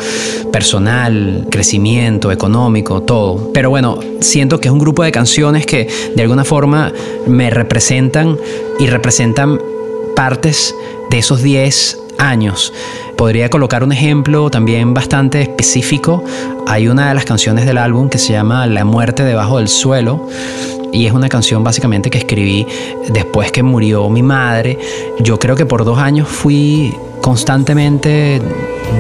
personal, 0.52 1.48
crecimiento, 1.50 2.34
económico, 2.34 3.02
todo. 3.04 3.52
Pero 3.54 3.70
bueno, 3.70 4.00
siento 4.20 4.60
que 4.60 4.68
es 4.68 4.74
un 4.74 4.80
grupo 4.80 5.04
de 5.04 5.12
canciones 5.14 5.66
que 5.66 5.88
de 6.16 6.22
alguna 6.22 6.44
forma 6.44 6.92
me 7.26 7.50
representan 7.50 8.38
y 8.80 8.88
representan 8.88 9.60
partes 10.16 10.76
de 11.10 11.20
esos 11.20 11.42
10 11.42 12.07
años. 12.18 12.74
Podría 13.18 13.50
colocar 13.50 13.84
un 13.84 13.92
ejemplo 13.92 14.50
también 14.50 14.94
bastante 14.94 15.42
específico. 15.42 16.24
Hay 16.68 16.88
una 16.88 17.10
de 17.10 17.16
las 17.16 17.26
canciones 17.26 17.66
del 17.66 17.78
álbum 17.78 18.10
que 18.10 18.18
se 18.18 18.34
llama 18.34 18.68
La 18.68 18.86
muerte 18.86 19.24
debajo 19.24 19.58
del 19.58 19.68
suelo 19.68 20.28
y 20.92 21.06
es 21.06 21.14
una 21.14 21.30
canción 21.30 21.64
básicamente 21.64 22.10
que 22.10 22.20
escribí 22.20 22.66
después 23.10 23.52
que 23.52 23.64
murió 23.64 24.10
mi 24.10 24.24
madre. 24.24 24.78
Yo 25.20 25.38
creo 25.40 25.56
que 25.56 25.66
por 25.66 25.86
dos 25.86 26.00
años 26.00 26.28
fui 26.28 26.96
constantemente 27.28 28.42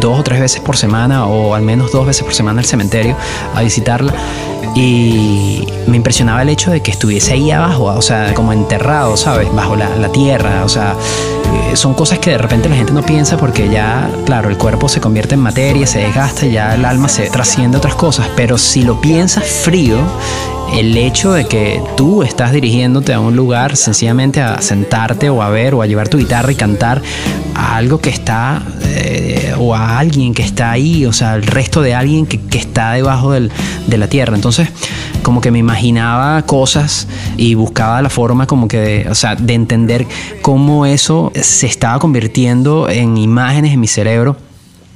dos 0.02 0.20
o 0.20 0.22
tres 0.22 0.42
veces 0.42 0.60
por 0.60 0.76
semana 0.76 1.28
o 1.28 1.56
al 1.56 1.62
menos 1.62 1.94
dos 1.94 2.06
veces 2.06 2.26
por 2.26 2.34
semana 2.34 2.60
al 2.60 2.66
cementerio 2.66 3.16
a 3.56 3.62
visitarla 3.62 4.14
y 4.76 5.66
me 5.88 5.96
impresionaba 5.96 6.42
el 6.42 6.50
hecho 6.50 6.70
de 6.70 6.82
que 6.82 6.92
estuviese 6.92 7.32
ahí 7.32 7.52
abajo, 7.52 7.86
o 7.86 8.02
sea, 8.02 8.34
como 8.34 8.52
enterrado, 8.52 9.16
¿sabes? 9.16 9.48
Bajo 9.56 9.78
la, 9.78 10.12
tierra, 10.12 10.66
o 10.66 10.68
sea, 10.68 10.94
eh, 11.72 11.78
son 11.78 11.94
cosas 11.94 12.20
que 12.20 12.32
de 12.32 12.38
repente 12.38 12.68
la 12.68 12.76
gente 12.76 12.92
no 12.92 13.02
piensa 13.02 13.38
porque 13.38 13.70
ya, 13.70 14.12
claro, 14.26 14.50
el 14.50 14.58
cuerpo 14.58 14.90
se 14.90 15.00
convierte 15.00 15.36
en 15.36 15.42
materia, 15.42 15.88
se 15.88 16.00
desgasta, 16.00 16.48
ya 16.48 16.76
el 16.76 16.84
alma 16.84 17.08
se 17.08 17.30
trasciende 17.30 17.78
a 17.78 17.80
otras 17.80 17.96
cosas, 17.96 18.28
pero 18.36 18.58
si 18.58 18.82
lo 18.82 19.00
piensas 19.00 19.46
frío, 19.46 20.00
el 20.74 20.98
hecho 20.98 21.34
de 21.34 21.46
que 21.46 21.82
tú 21.96 22.24
estás 22.24 22.52
dirigiéndote 22.52 23.14
a 23.14 23.20
un 23.20 23.36
lugar 23.36 23.76
sencillamente 23.76 24.42
a 24.42 24.62
sentarte 24.62 25.30
o 25.30 25.42
a 25.42 25.50
ver 25.50 25.74
o 25.74 25.82
a 25.82 25.88
llevar 25.88 26.08
tu 26.10 26.18
guitarra 26.18 26.52
y 26.52 26.56
cantar 26.56 27.02
a 27.56 27.76
algo 27.78 28.00
que 28.00 28.10
está 28.10 28.62
eh, 28.84 29.54
o 29.58 29.74
a 29.74 29.98
alguien 29.98 30.34
que 30.34 30.44
está 30.44 30.72
ahí, 30.72 31.06
o 31.06 31.14
sea, 31.14 31.36
el 31.36 31.44
resto 31.44 31.82
de 31.82 31.96
alguien 31.96 32.26
que, 32.26 32.40
que 32.40 32.58
está 32.58 32.94
debajo 32.94 33.32
del, 33.32 33.52
de 33.88 33.98
la 33.98 34.08
tierra. 34.08 34.36
Entonces, 34.36 34.70
como 35.24 35.42
que 35.42 35.52
me 35.52 35.60
imaginaba 35.60 36.42
cosas 36.44 37.08
y 37.38 37.56
buscaba 37.56 38.02
la 38.02 38.10
forma 38.10 38.48
como 38.48 38.68
que, 38.68 39.08
o 39.10 39.16
sea, 39.16 39.36
de 39.36 39.54
entender 39.54 40.06
cómo 40.42 40.86
eso 40.86 41.32
se 41.36 41.68
estaba 41.68 42.00
convirtiendo 42.00 42.90
en 42.90 43.18
imágenes 43.18 43.74
en 43.74 43.80
mi 43.80 43.88
cerebro 43.88 44.38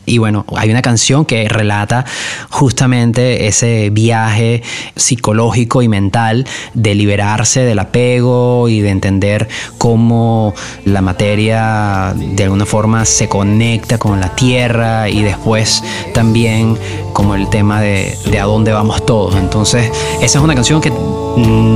y 0.05 0.17
bueno, 0.17 0.46
hay 0.58 0.72
una 0.72 0.81
canción 0.81 1.25
que 1.25 1.48
relata 1.48 2.05
justamente 2.50 3.48
ese 3.48 3.89
viaje 3.91 4.63
psicológico 4.96 5.81
y 5.81 5.88
mental 5.88 6.48
de 6.74 6.96
liberarse 6.96 7.62
del 7.62 7.79
apego 7.79 8.67
y 8.67 8.81
de 8.81 8.89
entender 8.89 9.48
cómo 9.77 10.53
la 10.86 11.01
materia 11.01 12.13
de 12.15 12.43
alguna 12.43 12.65
forma 12.65 13.05
se 13.05 13.29
conecta 13.29 14.00
con 14.00 14.20
la 14.20 14.36
tierra 14.36 15.08
y 15.08 15.22
después 15.22 15.84
también 16.13 16.77
como 17.13 17.36
el 17.36 17.50
tema 17.50 17.79
de, 17.79 18.17
de 18.25 18.39
a 18.39 18.46
dónde 18.46 18.72
vamos 18.72 19.05
todos. 19.05 19.36
Entonces, 19.36 19.91
esa 20.22 20.39
es 20.39 20.43
una 20.43 20.55
canción 20.55 20.81
que 20.81 20.91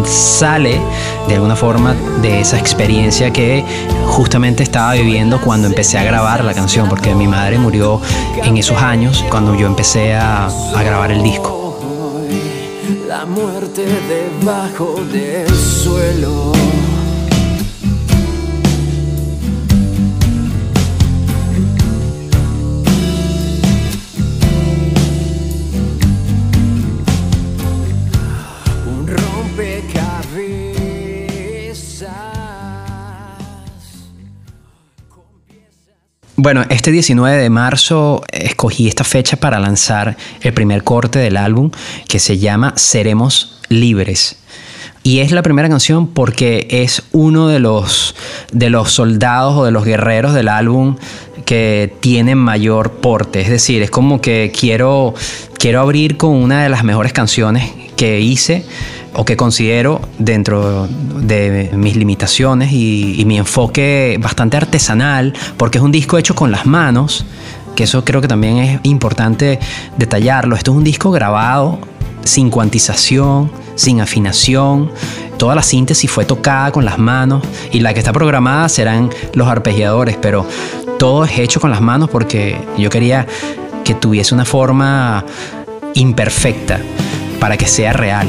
sale 0.05 0.79
de 1.27 1.35
alguna 1.35 1.55
forma 1.55 1.93
de 2.21 2.41
esa 2.41 2.57
experiencia 2.57 3.31
que 3.31 3.63
justamente 4.07 4.63
estaba 4.63 4.93
viviendo 4.93 5.41
cuando 5.41 5.67
empecé 5.67 5.97
a 5.97 6.03
grabar 6.03 6.43
la 6.43 6.53
canción, 6.53 6.89
porque 6.89 7.15
mi 7.15 7.27
madre 7.27 7.57
murió 7.57 8.01
en 8.43 8.57
esos 8.57 8.77
años 8.81 9.23
cuando 9.29 9.55
yo 9.55 9.67
empecé 9.67 10.13
a, 10.13 10.47
a 10.47 10.83
grabar 10.83 11.11
el 11.11 11.23
disco. 11.23 11.77
La 13.07 13.25
muerte 13.25 13.85
debajo 14.07 14.95
del 15.11 15.49
suelo. 15.49 16.54
Bueno, 36.45 36.63
este 36.69 36.91
19 36.91 37.41
de 37.41 37.49
marzo 37.49 38.21
escogí 38.31 38.87
esta 38.87 39.03
fecha 39.03 39.35
para 39.35 39.59
lanzar 39.59 40.15
el 40.41 40.53
primer 40.53 40.83
corte 40.83 41.17
del 41.17 41.37
álbum 41.37 41.71
que 42.07 42.19
se 42.19 42.37
llama 42.37 42.73
Seremos 42.75 43.59
Libres. 43.67 44.37
Y 45.01 45.21
es 45.21 45.31
la 45.31 45.41
primera 45.41 45.67
canción 45.69 46.05
porque 46.05 46.67
es 46.69 47.01
uno 47.13 47.47
de 47.47 47.57
los, 47.57 48.13
de 48.51 48.69
los 48.69 48.91
soldados 48.91 49.57
o 49.57 49.65
de 49.65 49.71
los 49.71 49.85
guerreros 49.85 50.35
del 50.35 50.49
álbum 50.49 50.97
que 51.45 51.91
tiene 51.99 52.35
mayor 52.35 52.91
porte. 52.91 53.41
Es 53.41 53.49
decir, 53.49 53.81
es 53.81 53.89
como 53.89 54.21
que 54.21 54.53
quiero, 54.55 55.15
quiero 55.57 55.81
abrir 55.81 56.15
con 56.15 56.29
una 56.29 56.61
de 56.61 56.69
las 56.69 56.83
mejores 56.83 57.11
canciones 57.11 57.71
que 57.97 58.19
hice 58.19 58.67
o 59.15 59.25
que 59.25 59.37
considero 59.37 60.01
dentro 60.19 60.87
de 60.87 61.71
mis 61.73 61.95
limitaciones 61.95 62.71
y, 62.71 63.23
mi 63.25 63.37
enfoque 63.37 64.17
bastante 64.21 64.57
artesanal, 64.57 65.33
porque 65.57 65.79
es 65.79 65.83
un 65.83 65.91
disco 65.91 66.17
hecho 66.17 66.35
con 66.35 66.51
las 66.51 66.65
manos, 66.65 67.25
que 67.75 67.83
eso 67.83 68.05
creo 68.05 68.21
que 68.21 68.27
también 68.27 68.57
es 68.57 68.79
importante 68.83 69.59
detallarlo. 69.97 70.55
Esto 70.55 70.71
es 70.71 70.77
un 70.77 70.83
disco 70.83 71.11
grabado 71.11 71.79
sin 72.23 72.49
cuantización, 72.49 73.51
sin 73.75 73.99
afinación. 73.99 74.91
Toda 75.37 75.55
la 75.55 75.63
síntesis 75.63 76.09
fue 76.09 76.25
tocada 76.25 76.71
con 76.71 76.85
las 76.85 76.97
manos 76.97 77.43
y 77.71 77.79
la 77.79 77.93
que 77.93 77.99
está 77.99 78.13
programada 78.13 78.69
serán 78.69 79.09
los 79.33 79.47
arpegiadores, 79.47 80.17
pero 80.21 80.47
todo 80.99 81.25
es 81.25 81.37
hecho 81.39 81.59
con 81.59 81.71
las 81.71 81.81
manos 81.81 82.09
porque 82.09 82.57
yo 82.77 82.89
quería 82.89 83.25
que 83.83 83.93
tuviese 83.93 84.33
una 84.33 84.45
forma 84.45 85.25
imperfecta 85.93 86.79
para 87.39 87.57
que 87.57 87.67
sea 87.67 87.93
real. 87.93 88.27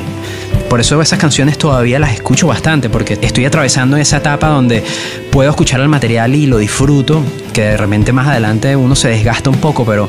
Por 0.69 0.81
eso 0.81 1.01
esas 1.01 1.19
canciones 1.19 1.59
todavía 1.59 1.99
las 1.99 2.13
escucho 2.13 2.49
bastante, 2.49 2.91
porque 2.91 3.19
estoy 3.21 3.45
atravesando 3.45 3.97
esa 3.97 4.19
etapa 4.19 4.49
donde 4.49 4.83
puedo 5.31 5.49
escuchar 5.49 5.81
el 5.81 5.89
material 5.89 6.35
y 6.35 6.47
lo 6.47 6.59
disfruto, 6.59 7.23
que 7.53 7.63
de 7.63 7.77
repente 7.77 8.13
más 8.13 8.27
adelante 8.27 8.75
uno 8.75 8.97
se 8.97 9.09
desgasta 9.09 9.49
un 9.49 9.59
poco, 9.59 9.85
pero 9.85 10.09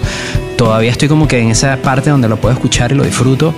todavía 0.57 0.91
estoy 0.91 1.07
como 1.07 1.27
que 1.27 1.39
en 1.39 1.51
esa 1.51 1.77
parte 1.77 2.09
donde 2.09 2.27
lo 2.27 2.37
puedo 2.37 2.53
escuchar 2.53 2.91
y 2.91 2.95
lo 2.95 3.03
disfruto. 3.03 3.53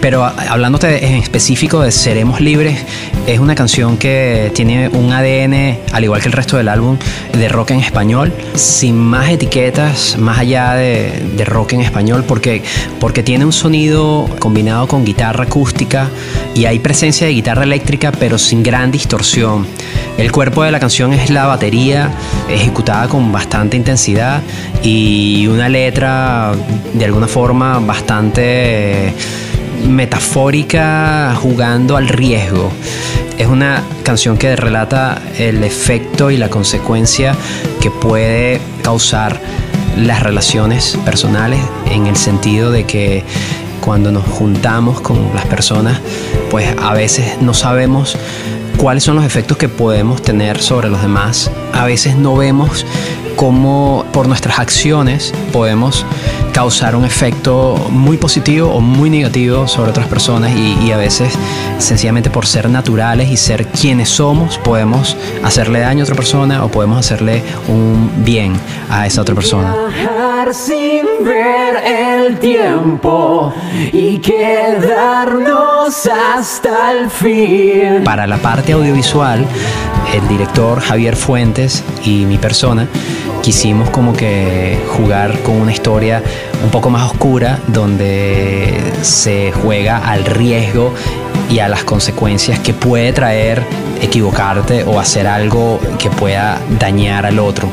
Pero 0.00 0.24
hablándote 0.24 1.06
en 1.06 1.14
específico 1.14 1.80
de 1.82 1.90
Seremos 1.90 2.40
Libres, 2.40 2.78
es 3.26 3.40
una 3.40 3.54
canción 3.54 3.96
que 3.96 4.52
tiene 4.54 4.88
un 4.88 5.12
ADN, 5.12 5.78
al 5.92 6.04
igual 6.04 6.20
que 6.20 6.28
el 6.28 6.32
resto 6.32 6.56
del 6.56 6.68
álbum, 6.68 6.98
de 7.32 7.48
rock 7.48 7.72
en 7.72 7.80
español, 7.80 8.32
sin 8.54 8.96
más 8.96 9.28
etiquetas, 9.28 10.16
más 10.16 10.38
allá 10.38 10.74
de, 10.74 11.10
de 11.36 11.44
rock 11.44 11.72
en 11.72 11.80
español, 11.80 12.24
porque, 12.26 12.62
porque 13.00 13.22
tiene 13.22 13.44
un 13.44 13.52
sonido 13.52 14.28
combinado 14.38 14.86
con 14.86 15.04
guitarra 15.04 15.44
acústica 15.44 16.08
y 16.54 16.66
hay 16.66 16.78
presencia 16.78 17.26
de 17.26 17.32
guitarra 17.32 17.64
eléctrica, 17.64 18.12
pero 18.12 18.38
sin 18.38 18.62
gran 18.62 18.92
distorsión. 18.92 19.66
El 20.16 20.32
cuerpo 20.32 20.62
de 20.62 20.70
la 20.70 20.80
canción 20.80 21.12
es 21.12 21.30
la 21.30 21.46
batería, 21.46 22.10
ejecutada 22.48 23.08
con 23.08 23.30
bastante 23.30 23.76
intensidad 23.76 24.42
y 24.82 25.46
una 25.48 25.68
letra 25.68 26.52
de 26.92 27.04
alguna 27.04 27.28
forma 27.28 27.78
bastante 27.80 29.14
metafórica 29.88 31.34
jugando 31.40 31.96
al 31.96 32.08
riesgo. 32.08 32.70
Es 33.38 33.46
una 33.46 33.82
canción 34.02 34.36
que 34.36 34.54
relata 34.56 35.20
el 35.38 35.64
efecto 35.64 36.30
y 36.30 36.36
la 36.36 36.48
consecuencia 36.48 37.34
que 37.80 37.90
puede 37.90 38.60
causar 38.82 39.40
las 39.96 40.22
relaciones 40.22 40.96
personales 41.04 41.60
en 41.90 42.06
el 42.06 42.16
sentido 42.16 42.70
de 42.70 42.84
que 42.84 43.24
cuando 43.80 44.12
nos 44.12 44.24
juntamos 44.24 45.00
con 45.00 45.34
las 45.34 45.46
personas, 45.46 46.00
pues 46.50 46.74
a 46.80 46.94
veces 46.94 47.40
no 47.40 47.54
sabemos 47.54 48.16
cuáles 48.76 49.04
son 49.04 49.16
los 49.16 49.24
efectos 49.24 49.56
que 49.56 49.68
podemos 49.68 50.22
tener 50.22 50.60
sobre 50.60 50.88
los 50.88 51.02
demás. 51.02 51.50
A 51.72 51.84
veces 51.84 52.16
no 52.16 52.36
vemos 52.36 52.86
cómo 53.36 54.04
por 54.12 54.28
nuestras 54.28 54.58
acciones 54.58 55.32
podemos 55.52 56.04
causar 56.52 56.96
un 56.96 57.04
efecto 57.04 57.76
muy 57.90 58.16
positivo 58.16 58.70
o 58.70 58.80
muy 58.80 59.10
negativo 59.10 59.68
sobre 59.68 59.90
otras 59.90 60.06
personas 60.06 60.52
y, 60.56 60.90
a 60.92 60.96
veces 60.96 61.34
sencillamente 61.78 62.30
por 62.30 62.46
ser 62.46 62.70
naturales 62.70 63.30
y 63.30 63.36
ser 63.36 63.66
quienes 63.66 64.08
somos 64.08 64.58
podemos 64.58 65.16
hacerle 65.44 65.80
daño 65.80 66.00
a 66.00 66.04
otra 66.04 66.16
persona 66.16 66.64
o 66.64 66.68
podemos 66.68 66.98
hacerle 66.98 67.42
un 67.68 68.10
bien 68.24 68.54
a 68.90 69.06
esa 69.06 69.20
otra 69.20 69.34
persona. 69.34 69.74
sin 70.52 71.04
ver 71.24 71.76
el 71.84 72.38
tiempo 72.38 73.52
y 73.92 74.18
quedarnos 74.18 76.06
hasta 76.06 76.92
el 76.92 77.10
fin. 77.10 78.02
Para 78.04 78.26
la 78.26 78.38
parte 78.38 78.72
audiovisual, 78.72 79.44
el 80.14 80.26
director 80.28 80.80
Javier 80.80 81.16
Fuentes 81.16 81.84
y 82.04 82.24
mi 82.24 82.38
persona 82.38 82.88
quisimos 83.42 83.90
como 83.90 84.14
que 84.14 84.78
jugar 84.96 85.40
con 85.42 85.60
una 85.60 85.72
historia 85.72 86.22
un 86.62 86.70
poco 86.70 86.90
más 86.90 87.10
oscura 87.10 87.58
donde 87.68 88.72
se 89.02 89.52
juega 89.52 89.98
al 89.98 90.24
riesgo 90.24 90.92
y 91.50 91.60
a 91.60 91.68
las 91.68 91.84
consecuencias 91.84 92.58
que 92.58 92.74
puede 92.74 93.12
traer 93.12 93.62
equivocarte 94.00 94.84
o 94.84 94.98
hacer 95.00 95.26
algo 95.26 95.80
que 95.98 96.10
pueda 96.10 96.60
dañar 96.78 97.26
al 97.26 97.38
otro. 97.38 97.68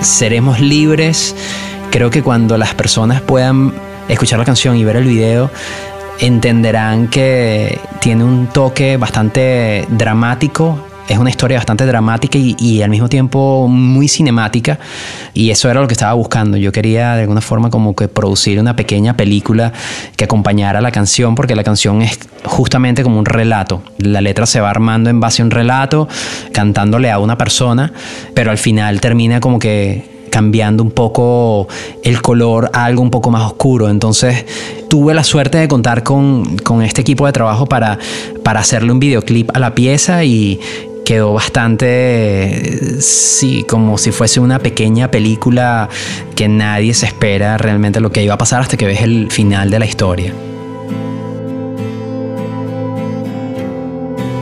Seremos 0.00 0.60
libres. 0.60 1.34
Creo 1.90 2.10
que 2.10 2.22
cuando 2.22 2.56
las 2.56 2.74
personas 2.74 3.20
puedan 3.20 3.72
escuchar 4.08 4.38
la 4.38 4.44
canción 4.44 4.76
y 4.76 4.84
ver 4.84 4.96
el 4.96 5.04
video, 5.04 5.50
entenderán 6.20 7.08
que 7.08 7.80
tiene 8.00 8.24
un 8.24 8.46
toque 8.48 8.96
bastante 8.96 9.86
dramático 9.90 10.86
es 11.10 11.18
una 11.18 11.30
historia 11.30 11.58
bastante 11.58 11.84
dramática 11.86 12.38
y, 12.38 12.82
al 12.82 12.90
mismo 12.90 13.08
tiempo 13.08 13.66
muy 13.68 14.06
cinemática 14.06 14.78
y 15.34 15.50
eso 15.50 15.68
era 15.68 15.80
lo 15.80 15.88
que 15.88 15.94
estaba 15.94 16.12
buscando. 16.12 16.56
Yo 16.56 16.70
quería 16.70 17.16
de 17.16 17.22
alguna 17.22 17.40
forma 17.40 17.68
como 17.68 17.96
que 17.96 18.06
producir 18.06 18.60
una 18.60 18.76
pequeña 18.76 19.16
película 19.16 19.72
que 20.16 20.24
acompañara 20.24 20.80
la 20.80 20.92
canción 20.92 21.34
porque 21.34 21.56
la 21.56 21.64
canción 21.64 22.00
es 22.02 22.16
justamente 22.44 23.02
como 23.02 23.18
un 23.18 23.24
relato. 23.24 23.82
La 23.98 24.20
letra 24.20 24.46
se 24.46 24.60
va 24.60 24.70
armando 24.70 25.10
en 25.10 25.18
base 25.18 25.42
a 25.42 25.46
un 25.46 25.50
relato, 25.50 26.08
cantándole 26.52 27.10
a 27.10 27.18
una 27.18 27.36
persona, 27.36 27.92
pero 28.32 28.52
al 28.52 28.58
final 28.58 29.00
termina 29.00 29.40
como 29.40 29.58
que 29.58 30.09
cambiando 30.30 30.82
un 30.82 30.90
poco 30.90 31.68
el 32.02 32.22
color 32.22 32.70
a 32.72 32.84
algo 32.86 33.02
un 33.02 33.10
poco 33.10 33.30
más 33.30 33.44
oscuro. 33.44 33.88
Entonces 33.88 34.46
tuve 34.88 35.14
la 35.14 35.24
suerte 35.24 35.58
de 35.58 35.68
contar 35.68 36.02
con, 36.02 36.56
con, 36.58 36.82
este 36.82 37.02
equipo 37.02 37.26
de 37.26 37.32
trabajo 37.32 37.66
para, 37.66 37.98
para 38.42 38.60
hacerle 38.60 38.92
un 38.92 39.00
videoclip 39.00 39.50
a 39.54 39.58
la 39.58 39.74
pieza 39.74 40.24
y, 40.24 40.60
quedó 41.10 41.32
bastante, 41.32 43.00
sí, 43.00 43.64
como 43.68 43.98
si 43.98 44.12
fuese 44.12 44.38
una 44.38 44.60
pequeña 44.60 45.10
película 45.10 45.88
que 46.36 46.46
nadie 46.46 46.94
se 46.94 47.06
espera 47.06 47.58
realmente 47.58 47.98
lo 47.98 48.12
que 48.12 48.22
iba 48.22 48.34
a 48.34 48.38
pasar 48.38 48.60
hasta 48.60 48.76
que 48.76 48.86
ves 48.86 49.02
el 49.02 49.28
final 49.28 49.70
de 49.70 49.78
la 49.80 49.86
historia. 49.86 50.32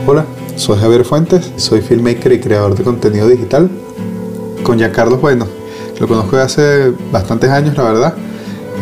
Hola, 0.05 0.27
soy 0.57 0.77
Javier 0.77 1.05
Fuentes, 1.05 1.51
soy 1.55 1.81
filmmaker 1.81 2.33
y 2.33 2.39
creador 2.39 2.75
de 2.75 2.83
contenido 2.83 3.27
digital. 3.27 3.67
Con 4.61 4.77
Carlos 4.77 5.19
bueno, 5.21 5.47
lo 5.99 6.07
conozco 6.07 6.37
de 6.37 6.43
hace 6.43 6.93
bastantes 7.11 7.49
años, 7.49 7.75
la 7.77 7.83
verdad, 7.83 8.13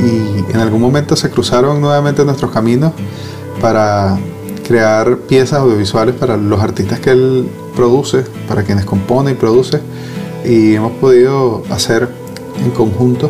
y 0.03 0.51
en 0.51 0.59
algún 0.59 0.81
momento 0.81 1.15
se 1.15 1.29
cruzaron 1.29 1.81
nuevamente 1.81 2.23
nuestros 2.23 2.51
caminos 2.51 2.91
para 3.59 4.17
crear 4.67 5.17
piezas 5.19 5.59
audiovisuales 5.59 6.15
para 6.15 6.37
los 6.37 6.61
artistas 6.61 6.99
que 6.99 7.11
él 7.11 7.49
produce, 7.75 8.23
para 8.47 8.63
quienes 8.63 8.85
compone 8.85 9.31
y 9.31 9.33
produce, 9.33 9.79
y 10.45 10.75
hemos 10.75 10.91
podido 10.93 11.63
hacer 11.69 12.07
en 12.63 12.71
conjunto 12.71 13.29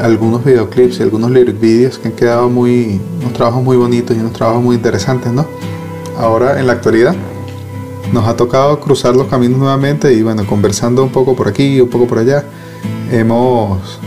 algunos 0.00 0.44
videoclips 0.44 0.98
y 0.98 1.02
algunos 1.02 1.30
lyric 1.30 1.60
videos 1.60 1.98
que 1.98 2.08
han 2.08 2.14
quedado 2.14 2.48
muy, 2.48 3.00
unos 3.20 3.32
trabajos 3.32 3.62
muy 3.62 3.76
bonitos 3.76 4.16
y 4.16 4.20
unos 4.20 4.32
trabajos 4.32 4.62
muy 4.62 4.76
interesantes, 4.76 5.32
¿no? 5.32 5.46
Ahora, 6.18 6.58
en 6.60 6.66
la 6.66 6.74
actualidad, 6.74 7.14
nos 8.12 8.26
ha 8.26 8.36
tocado 8.36 8.78
cruzar 8.80 9.16
los 9.16 9.26
caminos 9.26 9.58
nuevamente 9.58 10.12
y 10.12 10.22
bueno, 10.22 10.46
conversando 10.46 11.02
un 11.02 11.10
poco 11.10 11.34
por 11.34 11.48
aquí 11.48 11.80
un 11.80 11.88
poco 11.88 12.06
por 12.06 12.18
allá, 12.18 12.44
hemos 13.10 14.00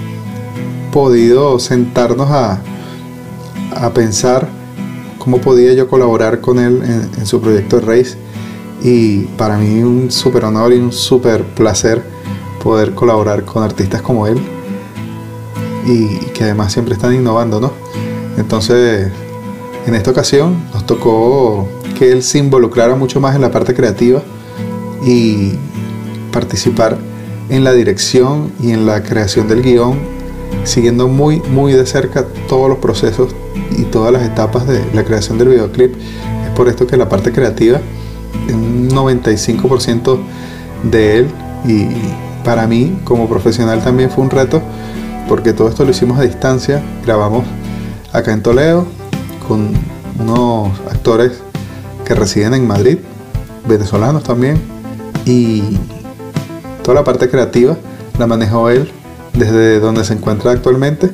podido 0.92 1.60
sentarnos 1.60 2.30
a, 2.32 2.62
a 3.76 3.90
pensar 3.92 4.48
cómo 5.18 5.40
podía 5.40 5.74
yo 5.74 5.90
colaborar 5.90 6.40
con 6.40 6.58
él 6.58 6.82
en, 7.18 7.26
su 7.26 7.42
proyecto 7.42 7.80
de 7.80 7.86
Race. 7.86 8.18
Y 8.82 9.26
para 9.38 9.58
mí 9.58 9.84
un 9.84 10.10
súper 10.10 10.46
honor 10.46 10.72
y 10.72 10.78
un 10.78 10.92
súper 10.92 11.44
placer 11.44 12.02
poder 12.64 12.94
colaborar 12.94 13.44
con 13.44 13.64
artistas 13.64 14.02
como 14.02 14.28
él 14.28 14.40
y 15.86 16.18
que 16.34 16.44
además 16.44 16.72
siempre 16.72 16.94
están 16.94 17.14
innovando, 17.14 17.60
¿no? 17.60 17.74
Entonces, 18.38 19.12
en 19.86 19.96
esta 19.96 20.12
ocasión 20.12 20.64
nos 20.74 20.86
tocó 20.86 21.68
que 21.98 22.12
él 22.12 22.24
se 22.24 22.38
involucrara 22.38 22.96
mucho 22.96 23.20
más 23.20 23.36
en 23.36 23.42
la 23.42 23.52
parte 23.52 23.74
creativa 23.74 24.22
y 25.06 25.54
participar 26.32 26.98
en 27.50 27.64
la 27.64 27.74
dirección 27.74 28.52
y 28.62 28.72
en 28.72 28.86
la 28.86 29.04
creación 29.04 29.48
del 29.48 29.62
guion, 29.62 30.00
siguiendo 30.64 31.08
muy, 31.08 31.40
muy 31.42 31.74
de 31.74 31.86
cerca 31.86 32.26
todos 32.48 32.70
los 32.70 32.80
procesos 32.80 33.36
y 33.78 33.84
todas 33.84 34.12
las 34.12 34.24
etapas 34.24 34.68
de 34.68 34.84
la 34.94 35.04
creación 35.04 35.38
del 35.38 35.50
videoclip. 35.50 35.96
Es 36.46 36.52
por 36.56 36.68
esto 36.68 36.88
que 36.88 36.98
la 36.98 37.10
parte 37.10 37.32
creativa 37.32 37.80
un 38.54 38.90
95% 38.90 40.20
de 40.84 41.18
él 41.20 41.28
y 41.66 41.88
para 42.44 42.68
mí 42.68 42.98
como 43.04 43.28
profesional 43.28 43.84
también 43.84 44.10
fue 44.10 44.24
un 44.24 44.30
reto 44.30 44.62
porque 45.28 45.54
todo 45.54 45.68
esto 45.68 45.84
lo 45.84 45.92
hicimos 45.92 46.20
a 46.20 46.24
distancia, 46.24 46.82
grabamos 47.06 47.46
acá 48.14 48.32
en 48.32 48.42
Toledo 48.42 48.88
con 49.48 49.72
unos 50.20 50.80
actores 50.90 51.34
que 52.06 52.16
residen 52.16 52.54
en 52.54 52.68
Madrid, 52.68 53.00
venezolanos 53.68 54.24
también, 54.24 54.62
y 55.26 55.78
toda 56.88 57.02
la 57.02 57.04
parte 57.04 57.28
creativa 57.28 57.76
la 58.18 58.28
manejó 58.28 58.70
él 58.70 58.90
desde 59.34 59.82
donde 59.82 60.06
se 60.06 60.14
encuentra 60.14 60.52
actualmente 60.52 61.12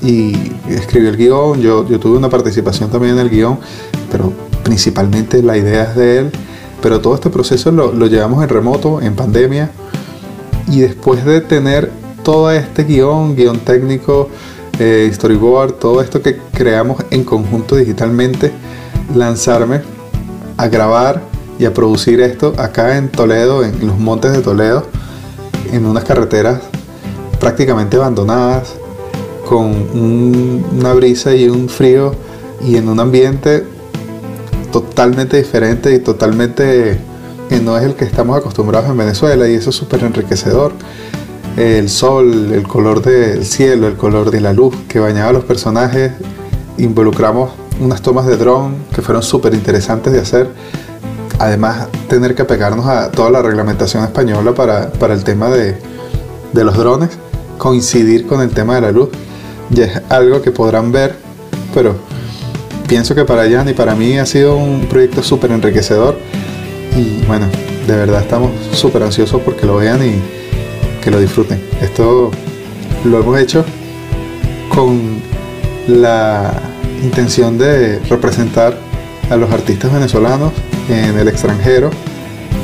y 0.00 0.32
escribió 0.68 1.08
el 1.08 1.16
guion, 1.16 1.60
yo, 1.60 1.88
yo 1.88 1.98
tuve 1.98 2.16
una 2.16 2.30
participación 2.30 2.88
también 2.88 3.14
en 3.14 3.18
el 3.18 3.28
guion, 3.28 3.58
pero 4.12 4.32
principalmente 4.62 5.42
la 5.42 5.56
idea 5.56 5.90
es 5.90 5.96
de 5.96 6.18
él, 6.20 6.30
pero 6.80 7.00
todo 7.00 7.16
este 7.16 7.30
proceso 7.30 7.72
lo, 7.72 7.92
lo 7.92 8.06
llevamos 8.06 8.44
en 8.44 8.48
remoto, 8.48 9.02
en 9.02 9.16
pandemia, 9.16 9.72
y 10.68 10.78
después 10.78 11.24
de 11.24 11.40
tener 11.40 11.90
todo 12.22 12.52
este 12.52 12.84
guion, 12.84 13.34
guion 13.34 13.58
técnico, 13.58 14.28
eh, 14.78 15.10
storyboard, 15.12 15.80
todo 15.80 16.00
esto 16.00 16.22
que 16.22 16.36
creamos 16.52 17.04
en 17.10 17.24
conjunto 17.24 17.74
digitalmente, 17.74 18.52
lanzarme 19.16 19.80
a 20.56 20.68
grabar 20.68 21.22
y 21.58 21.64
a 21.64 21.72
producir 21.74 22.20
esto 22.20 22.52
acá 22.58 22.96
en 22.98 23.08
Toledo, 23.08 23.64
en 23.64 23.86
los 23.86 23.98
montes 23.98 24.32
de 24.32 24.40
Toledo, 24.40 24.84
en 25.72 25.86
unas 25.86 26.04
carreteras 26.04 26.60
prácticamente 27.40 27.96
abandonadas, 27.96 28.74
con 29.48 29.64
un- 29.66 30.64
una 30.78 30.92
brisa 30.94 31.34
y 31.34 31.48
un 31.48 31.68
frío 31.68 32.14
y 32.64 32.76
en 32.76 32.88
un 32.88 32.98
ambiente 33.00 33.64
totalmente 34.72 35.36
diferente 35.36 35.94
y 35.94 35.98
totalmente 36.00 36.98
que 37.48 37.60
no 37.60 37.78
es 37.78 37.84
el 37.84 37.94
que 37.94 38.04
estamos 38.04 38.36
acostumbrados 38.36 38.90
en 38.90 38.96
Venezuela 38.96 39.48
y 39.48 39.54
eso 39.54 39.70
es 39.70 39.76
súper 39.76 40.02
enriquecedor. 40.02 40.72
El 41.56 41.88
sol, 41.88 42.52
el 42.52 42.64
color 42.64 43.02
del 43.02 43.44
cielo, 43.46 43.86
el 43.86 43.96
color 43.96 44.30
de 44.30 44.40
la 44.40 44.52
luz 44.52 44.74
que 44.88 44.98
bañaba 44.98 45.30
a 45.30 45.32
los 45.32 45.44
personajes. 45.44 46.12
Involucramos 46.76 47.50
unas 47.80 48.02
tomas 48.02 48.26
de 48.26 48.36
dron 48.36 48.74
que 48.94 49.00
fueron 49.00 49.22
súper 49.22 49.54
interesantes 49.54 50.12
de 50.12 50.20
hacer. 50.20 50.48
Además, 51.38 51.88
tener 52.08 52.34
que 52.34 52.42
apegarnos 52.42 52.86
a 52.86 53.10
toda 53.10 53.30
la 53.30 53.42
reglamentación 53.42 54.02
española 54.04 54.54
para, 54.54 54.90
para 54.92 55.14
el 55.14 55.22
tema 55.22 55.48
de, 55.50 55.76
de 56.52 56.64
los 56.64 56.76
drones, 56.76 57.10
coincidir 57.58 58.26
con 58.26 58.40
el 58.40 58.50
tema 58.50 58.76
de 58.76 58.80
la 58.80 58.92
luz. 58.92 59.10
Ya 59.70 59.84
es 59.84 60.02
algo 60.08 60.40
que 60.42 60.50
podrán 60.50 60.92
ver, 60.92 61.16
pero 61.74 61.96
pienso 62.86 63.14
que 63.14 63.24
para 63.24 63.50
Jan 63.50 63.68
y 63.68 63.72
para 63.72 63.94
mí 63.94 64.18
ha 64.18 64.26
sido 64.26 64.56
un 64.56 64.86
proyecto 64.86 65.22
súper 65.22 65.50
enriquecedor 65.50 66.16
y 66.96 67.24
bueno, 67.26 67.46
de 67.86 67.96
verdad 67.96 68.22
estamos 68.22 68.52
súper 68.72 69.02
ansiosos 69.02 69.40
porque 69.42 69.66
lo 69.66 69.76
vean 69.76 70.00
y 70.06 70.22
que 71.02 71.10
lo 71.10 71.20
disfruten. 71.20 71.60
Esto 71.80 72.30
lo 73.04 73.20
hemos 73.20 73.38
hecho 73.38 73.64
con 74.74 75.20
la 75.88 76.52
intención 77.02 77.58
de 77.58 77.98
representar 78.08 78.76
a 79.30 79.36
los 79.36 79.50
artistas 79.50 79.92
venezolanos 79.92 80.52
en 80.88 81.18
el 81.18 81.28
extranjero 81.28 81.90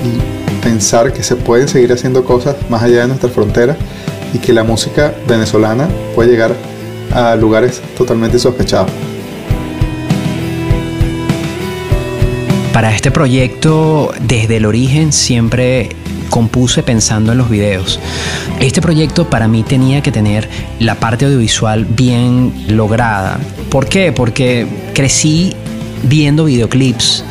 y 0.05 0.63
pensar 0.63 1.13
que 1.13 1.23
se 1.23 1.37
pueden 1.37 1.69
seguir 1.69 1.93
haciendo 1.93 2.25
cosas 2.25 2.57
más 2.69 2.83
allá 2.83 3.03
de 3.03 3.09
nuestras 3.09 3.33
fronteras 3.33 3.77
y 4.33 4.39
que 4.39 4.53
la 4.53 4.65
música 4.65 5.13
venezolana 5.29 5.89
puede 6.15 6.31
llegar 6.31 6.55
a 7.13 7.35
lugares 7.37 7.81
totalmente 7.97 8.39
sospechados. 8.39 8.91
Para 12.73 12.95
este 12.95 13.11
proyecto, 13.11 14.13
desde 14.27 14.57
el 14.57 14.65
origen, 14.65 15.13
siempre 15.13 15.91
compuse 16.31 16.83
pensando 16.83 17.33
en 17.33 17.39
los 17.39 17.51
videos. 17.51 18.01
Este 18.59 18.81
proyecto 18.81 19.29
para 19.29 19.47
mí 19.47 19.63
tenía 19.63 20.01
que 20.01 20.11
tener 20.11 20.49
la 20.81 20.95
parte 20.95 21.27
audiovisual 21.27 21.85
bien 21.85 22.55
lograda. 22.69 23.39
¿Por 23.71 23.87
qué? 23.87 24.13
Porque 24.13 24.67
crecí 24.95 25.55
viendo 26.05 26.47
videoclips, 26.47 27.23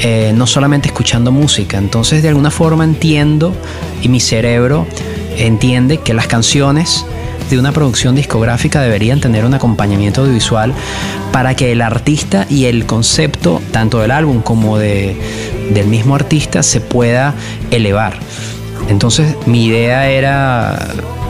eh, 0.00 0.32
no 0.34 0.46
solamente 0.46 0.88
escuchando 0.88 1.32
música. 1.32 1.78
Entonces 1.78 2.22
de 2.22 2.28
alguna 2.28 2.50
forma 2.50 2.84
entiendo 2.84 3.54
y 4.02 4.08
mi 4.08 4.20
cerebro 4.20 4.86
entiende 5.36 5.98
que 5.98 6.14
las 6.14 6.26
canciones 6.26 7.04
de 7.50 7.58
una 7.58 7.72
producción 7.72 8.14
discográfica 8.14 8.80
deberían 8.80 9.20
tener 9.20 9.44
un 9.44 9.54
acompañamiento 9.54 10.22
audiovisual 10.22 10.74
para 11.32 11.54
que 11.54 11.72
el 11.72 11.82
artista 11.82 12.46
y 12.50 12.64
el 12.64 12.86
concepto, 12.86 13.62
tanto 13.70 14.00
del 14.00 14.10
álbum 14.10 14.40
como 14.40 14.78
de, 14.78 15.16
del 15.70 15.86
mismo 15.86 16.14
artista, 16.14 16.62
se 16.62 16.80
pueda 16.80 17.34
elevar. 17.70 18.14
Entonces 18.88 19.34
mi 19.46 19.66
idea 19.66 20.08
era 20.08 20.88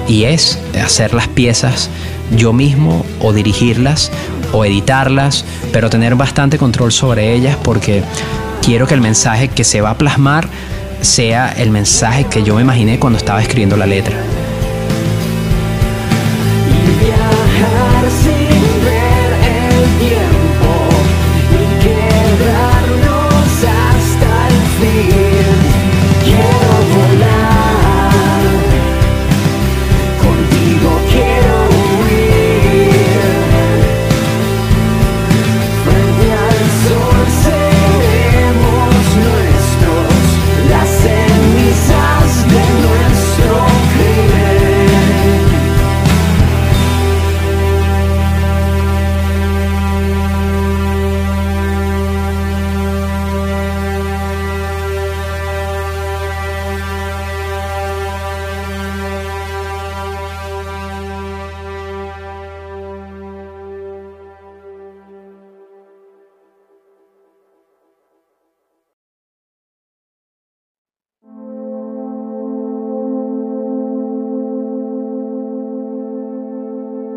y 0.08 0.24
es 0.24 0.58
hacer 0.82 1.14
las 1.14 1.28
piezas 1.28 1.90
yo 2.36 2.52
mismo 2.52 3.04
o 3.20 3.32
dirigirlas 3.32 4.10
o 4.52 4.64
editarlas, 4.64 5.44
pero 5.72 5.90
tener 5.90 6.14
bastante 6.14 6.58
control 6.58 6.92
sobre 6.92 7.34
ellas 7.34 7.56
porque 7.62 8.02
quiero 8.66 8.88
que 8.88 8.94
el 8.94 9.00
mensaje 9.00 9.46
que 9.46 9.62
se 9.62 9.80
va 9.80 9.90
a 9.90 9.94
plasmar 9.96 10.48
sea 11.00 11.52
el 11.56 11.70
mensaje 11.70 12.24
que 12.24 12.42
yo 12.42 12.56
me 12.56 12.62
imaginé 12.62 12.98
cuando 12.98 13.16
estaba 13.16 13.40
escribiendo 13.40 13.76
la 13.76 13.86
letra. 13.86 14.16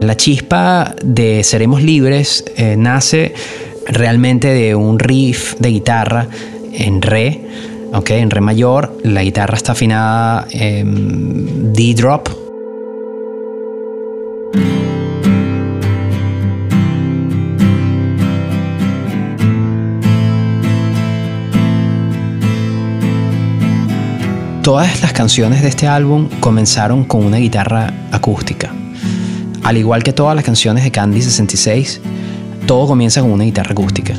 La 0.10 0.18
chispa 0.18 0.96
de 1.04 1.44
Seremos 1.44 1.84
Libres 1.84 2.44
eh, 2.58 2.76
nace 2.76 3.32
realmente 3.86 4.48
de 4.48 4.74
un 4.74 4.98
riff 4.98 5.54
de 5.60 5.70
guitarra 5.70 6.28
en 6.74 7.04
re, 7.04 7.46
ok, 7.94 8.10
en 8.10 8.32
re 8.32 8.42
mayor. 8.42 8.98
La 9.04 9.22
guitarra 9.22 9.56
está 9.56 9.74
afinada 9.74 10.48
en 10.50 11.74
D 11.74 11.94
drop. 11.94 12.28
Todas 24.64 25.04
las 25.04 25.14
canciones 25.14 25.62
de 25.62 25.68
este 25.68 25.86
álbum 25.86 26.30
comenzaron 26.40 27.04
con 27.04 27.24
una 27.24 27.38
guitarra 27.38 27.94
acústica. 28.12 28.74
Al 29.64 29.78
igual 29.78 30.04
que 30.04 30.14
todas 30.14 30.36
las 30.36 30.44
canciones 30.44 30.84
de 30.84 30.92
Candy 30.92 31.22
66, 31.22 32.02
todo 32.66 32.88
comienza 32.88 33.22
con 33.22 33.32
una 33.32 33.44
guitarra 33.44 33.72
acústica. 33.72 34.14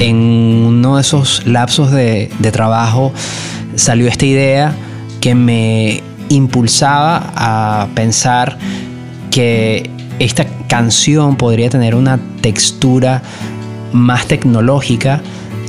En 0.00 0.16
uno 0.16 0.96
de 0.96 1.00
esos 1.00 1.46
lapsos 1.46 1.90
de, 1.90 2.30
de 2.38 2.52
trabajo 2.52 3.12
salió 3.74 4.06
esta 4.08 4.26
idea 4.26 4.74
que 5.20 5.34
me 5.34 6.02
impulsaba 6.28 7.32
a 7.34 7.88
pensar 7.94 8.58
que 9.30 9.90
esta 10.18 10.46
canción 10.68 11.36
podría 11.36 11.70
tener 11.70 11.94
una 11.94 12.18
textura 12.40 13.22
más 13.92 14.26
tecnológica 14.26 15.22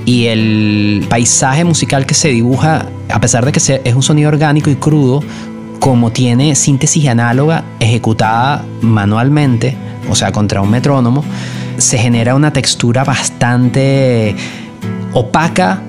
y 0.06 0.26
el 0.26 1.06
paisaje 1.10 1.64
musical 1.64 2.06
que 2.06 2.14
se 2.14 2.30
dibuja, 2.30 2.88
a 3.10 3.22
pesar 3.22 3.46
de 3.46 3.52
que 3.52 3.60
es 3.84 3.96
un 3.96 4.02
sonido 4.04 4.30
orgánico 4.30 4.70
y 4.70 4.76
crudo, 4.76 5.24
como 5.80 6.12
tiene 6.12 6.56
síntesis 6.56 7.08
análoga 7.08 7.64
ejecutada 7.80 8.66
manualmente, 8.82 9.76
o 10.10 10.16
sea, 10.16 10.32
contra 10.32 10.62
un 10.62 10.70
metrónomo, 10.70 11.24
se 11.78 11.98
genera 11.98 12.36
una 12.36 12.52
textura 12.52 13.04
bastante 13.04 14.36
opaca, 15.14 15.82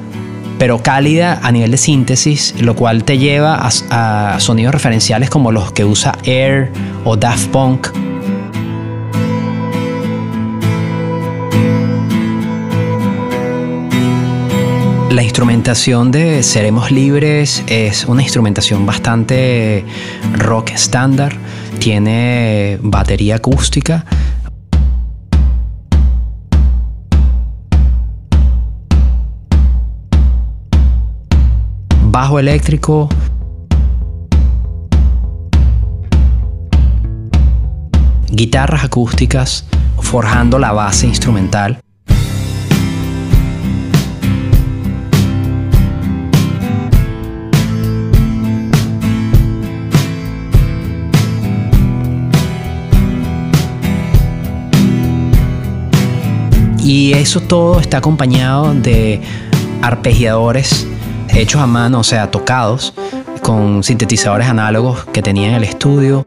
pero 0.59 0.83
cálida 0.83 1.41
a 1.43 1.51
nivel 1.53 1.73
de 1.73 1.79
síntesis, 1.79 2.55
lo 2.61 2.77
cual 2.77 3.05
te 3.05 3.19
lleva 3.19 3.57
a, 3.57 4.35
a 4.35 4.41
sonidos 4.41 4.75
referenciales 4.75 5.31
como 5.31 5.53
los 5.53 5.73
que 5.73 5.85
usa 5.85 6.17
Air 6.25 6.73
o 7.05 7.17
Daft 7.17 7.49
Punk. 7.49 8.10
La 15.11 15.25
instrumentación 15.25 16.13
de 16.13 16.41
Seremos 16.45 16.93
Libres 16.93 17.65
es 17.67 18.05
una 18.05 18.23
instrumentación 18.23 18.87
bastante 18.87 19.85
rock 20.35 20.71
estándar. 20.71 21.37
Tiene 21.81 22.79
batería 22.81 23.35
acústica. 23.35 24.05
Bajo 32.05 32.39
eléctrico. 32.39 33.09
Guitarras 38.31 38.85
acústicas 38.85 39.67
forjando 39.99 40.61
la 40.61 40.71
base 40.71 41.09
instrumental. 41.09 41.81
Eso 57.13 57.41
todo 57.41 57.79
está 57.79 57.99
acompañado 57.99 58.75
de 58.75 59.21
arpegiadores 59.81 60.89
hechos 61.29 61.61
a 61.61 61.67
mano, 61.67 62.01
o 62.01 62.05
sea, 62.05 62.33
tocados, 62.33 62.95
con 63.43 63.85
sintetizadores 63.85 64.49
análogos 64.49 65.05
que 65.13 65.23
tenía 65.23 65.49
en 65.51 65.55
el 65.55 65.65
estudio. 65.65 66.25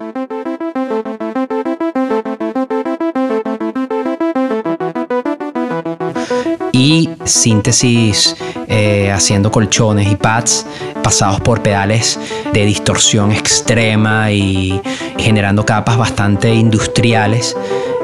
y 6.71 7.09
síntesis 7.23 8.35
eh, 8.67 9.11
haciendo 9.11 9.51
colchones 9.51 10.11
y 10.11 10.15
pads 10.15 10.65
pasados 11.03 11.39
por 11.39 11.61
pedales 11.61 12.19
de 12.51 12.65
distorsión 12.65 13.31
extrema 13.31 14.31
y 14.31 14.81
generando 15.17 15.65
capas 15.65 15.97
bastante 15.97 16.53
industriales 16.53 17.55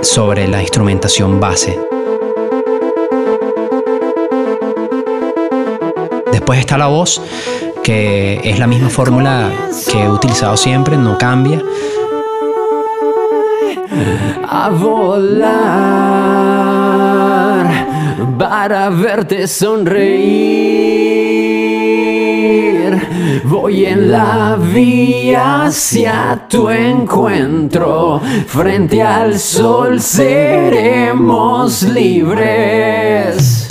sobre 0.02 0.48
la 0.48 0.62
instrumentación 0.62 1.40
base. 1.40 1.89
Después 6.50 6.62
está 6.62 6.80
la 6.80 6.88
voz, 6.88 7.22
que 7.84 8.42
es 8.44 8.58
la 8.58 8.66
misma 8.66 8.90
fórmula 8.90 9.52
que 9.92 10.02
he 10.02 10.10
utilizado 10.10 10.58
siempre, 10.58 10.98
no 10.98 11.16
cambia. 11.16 11.62
a 14.48 14.70
volar 14.70 15.46
para 18.40 18.90
verte 18.90 19.48
sonreír. 19.48 20.00
Voy 23.44 23.86
en 23.86 24.12
la 24.12 24.58
vía 24.60 25.66
hacia 25.66 26.48
tu 26.50 26.68
encuentro. 26.72 28.20
Frente 28.48 29.04
al 29.04 29.38
sol 29.38 30.02
seremos 30.02 31.84
libres. 31.84 33.69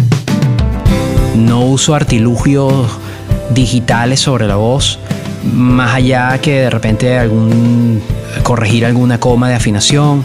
No 1.39 1.61
uso 1.63 1.95
artilugios 1.95 2.87
digitales 3.55 4.21
sobre 4.21 4.47
la 4.47 4.57
voz, 4.57 4.99
más 5.55 5.95
allá 5.95 6.39
que 6.41 6.63
de 6.63 6.71
repente 6.71 7.17
algún 7.17 8.03
corregir 8.43 8.85
alguna 8.85 9.19
coma 9.19 9.49
de 9.49 9.55
afinación, 9.55 10.25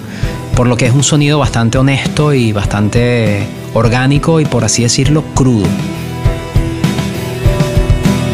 por 0.56 0.68
lo 0.68 0.76
que 0.76 0.88
es 0.88 0.94
un 0.94 1.04
sonido 1.04 1.40
bastante 1.40 1.78
honesto 1.78 2.34
y 2.34 2.52
bastante 2.52 3.48
orgánico 3.74 4.40
y 4.40 4.46
por 4.46 4.64
así 4.64 4.84
decirlo 4.84 5.24
crudo. 5.34 5.68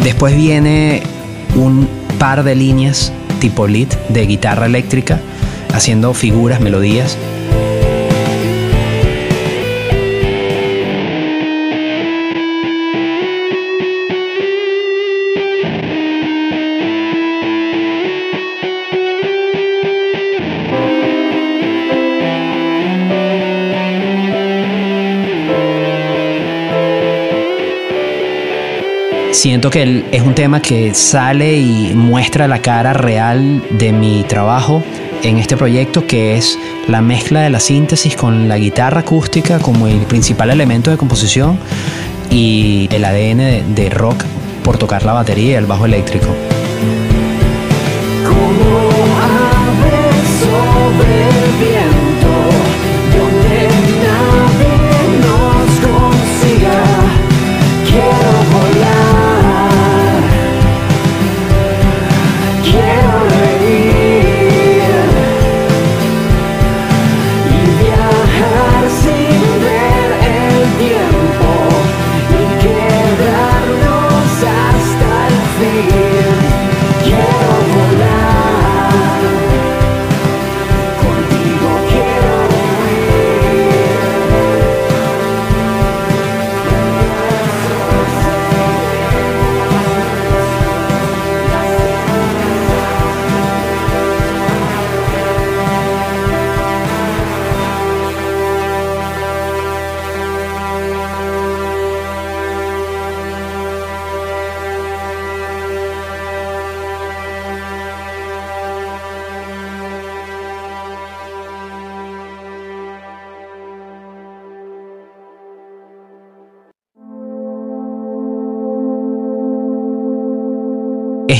Después 0.04 0.36
viene 0.36 1.04
un 1.56 1.88
par 2.18 2.44
de 2.44 2.56
líneas 2.56 3.12
tipo 3.40 3.68
lead 3.68 3.90
de 4.10 4.26
guitarra 4.26 4.66
eléctrica 4.66 5.20
haciendo 5.74 6.14
figuras, 6.14 6.60
melodías. 6.60 7.18
Siento 29.32 29.70
que 29.70 30.06
es 30.12 30.22
un 30.22 30.34
tema 30.34 30.62
que 30.62 30.94
sale 30.94 31.56
y 31.56 31.94
muestra 31.94 32.48
la 32.48 32.62
cara 32.62 32.94
real 32.94 33.64
de 33.70 33.92
mi 33.92 34.24
trabajo 34.24 34.84
en 35.24 35.38
este 35.38 35.56
proyecto, 35.56 36.08
que 36.08 36.36
es 36.36 36.58
la 36.88 37.02
mezcla 37.02 37.42
de 37.42 37.50
la 37.52 37.60
síntesis 37.60 38.16
con 38.16 38.48
la 38.48 38.58
guitarra 38.58 39.02
acústica 39.02 39.60
como 39.60 39.88
el 39.88 40.00
principal 40.00 40.50
elemento 40.50 40.90
de 40.90 40.98
composición 40.98 41.60
y 42.32 42.90
el 42.92 43.06
ADN 43.06 43.76
de 43.76 43.90
rock 43.92 44.24
por 44.64 44.78
tocar 44.78 45.04
la 45.04 45.14
batería 45.14 45.52
y 45.52 45.56
el 45.56 45.68
bajo 45.68 45.86
eléctrico. 45.86 46.28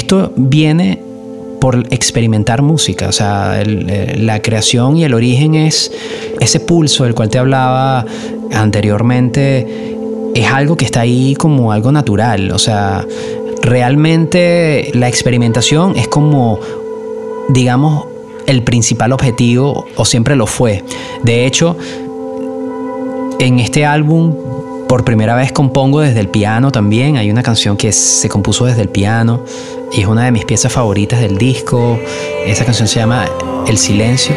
Esto 0.10 0.34
viene 0.36 1.00
por 1.62 1.86
experimentar 1.92 2.64
música, 2.64 3.10
o 3.10 3.12
sea, 3.12 3.62
eh, 3.62 4.16
la 4.18 4.42
creación 4.42 4.98
y 4.98 5.04
el 5.04 5.14
origen 5.14 5.54
es 5.54 5.92
ese 6.40 6.60
pulso 6.60 7.04
del 7.04 7.14
cual 7.14 7.30
te 7.30 7.38
hablaba 7.38 8.08
anteriormente, 8.52 9.96
es 10.34 10.48
algo 10.48 10.76
que 10.78 10.86
está 10.86 11.02
ahí 11.02 11.36
como 11.36 11.72
algo 11.72 11.92
natural, 11.92 12.50
o 12.50 12.58
sea, 12.58 13.06
realmente 13.62 14.90
la 14.96 15.08
experimentación 15.08 15.96
es 15.96 16.08
como, 16.08 16.60
digamos, 17.50 18.08
el 18.48 18.64
principal 18.64 19.12
objetivo, 19.12 19.86
o 19.96 20.06
siempre 20.06 20.36
lo 20.36 20.48
fue. 20.48 20.84
De 21.22 21.46
hecho, 21.46 21.78
en 23.38 23.60
este 23.60 23.86
álbum 23.86 24.34
por 24.90 25.06
primera 25.06 25.36
vez 25.36 25.52
compongo 25.52 26.02
desde 26.02 26.20
el 26.20 26.30
piano 26.30 26.72
también. 26.72 27.18
Hay 27.18 27.30
una 27.30 27.44
canción 27.44 27.78
que 27.78 27.92
se 27.92 28.28
compuso 28.28 28.66
desde 28.66 28.82
el 28.82 28.90
piano 28.90 29.46
y 29.94 30.02
es 30.02 30.08
una 30.08 30.26
de 30.26 30.32
mis 30.32 30.46
piezas 30.46 30.74
favoritas 30.74 31.22
del 31.22 31.38
disco. 31.38 32.00
Esa 32.44 32.66
canción 32.66 32.88
se 32.88 33.00
llama 33.00 33.28
El 33.68 33.78
Silencio. 33.78 34.36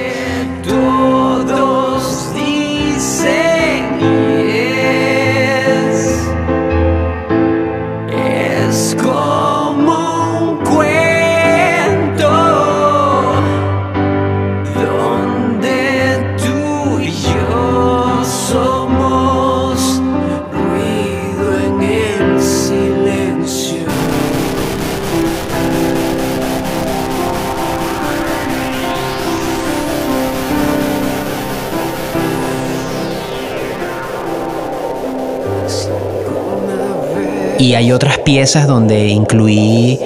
Y 37.73 37.75
hay 37.75 37.91
otras 37.91 38.19
piezas 38.19 38.67
donde 38.67 39.09
incluí 39.09 39.99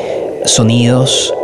sonidos 0.44 1.34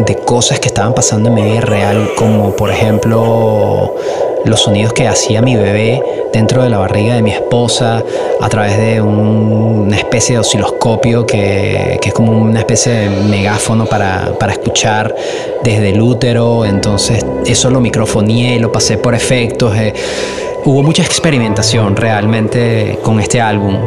de 0.00 0.14
cosas 0.14 0.60
que 0.60 0.68
estaban 0.68 0.92
pasando 0.92 1.30
en 1.30 1.34
mi 1.36 1.42
vida 1.42 1.62
real, 1.62 2.10
como 2.18 2.54
por 2.54 2.70
ejemplo 2.70 3.94
los 4.44 4.60
sonidos 4.60 4.92
que 4.92 5.08
hacía 5.08 5.40
mi 5.40 5.56
bebé 5.56 6.02
dentro 6.34 6.62
de 6.62 6.68
la 6.68 6.76
barriga 6.76 7.14
de 7.14 7.22
mi 7.22 7.30
esposa 7.30 8.04
a 8.42 8.48
través 8.50 8.76
de 8.76 9.00
un- 9.00 9.86
una 9.86 9.96
especie 9.96 10.34
de 10.34 10.40
osciloscopio 10.40 11.24
que, 11.24 11.98
es 12.04 12.12
como 12.12 12.32
una 12.32 12.58
especie 12.58 12.92
de 12.92 13.08
megáfono 13.08 13.86
para, 13.86 14.34
para 14.38 14.52
escuchar 14.52 15.16
desde 15.64 15.88
el 15.88 16.02
útero. 16.02 16.66
Entonces 16.66 17.24
eso 17.46 17.70
lo 17.70 17.80
microfoneé, 17.80 18.60
lo 18.60 18.70
pasé 18.70 18.98
por 18.98 19.14
efectos. 19.14 19.74
eh, 19.78 19.94
hubo 20.66 20.82
mucha 20.82 21.02
experimentación 21.02 21.96
realmente 21.96 22.98
con 23.02 23.18
este 23.18 23.40
álbum. 23.40 23.78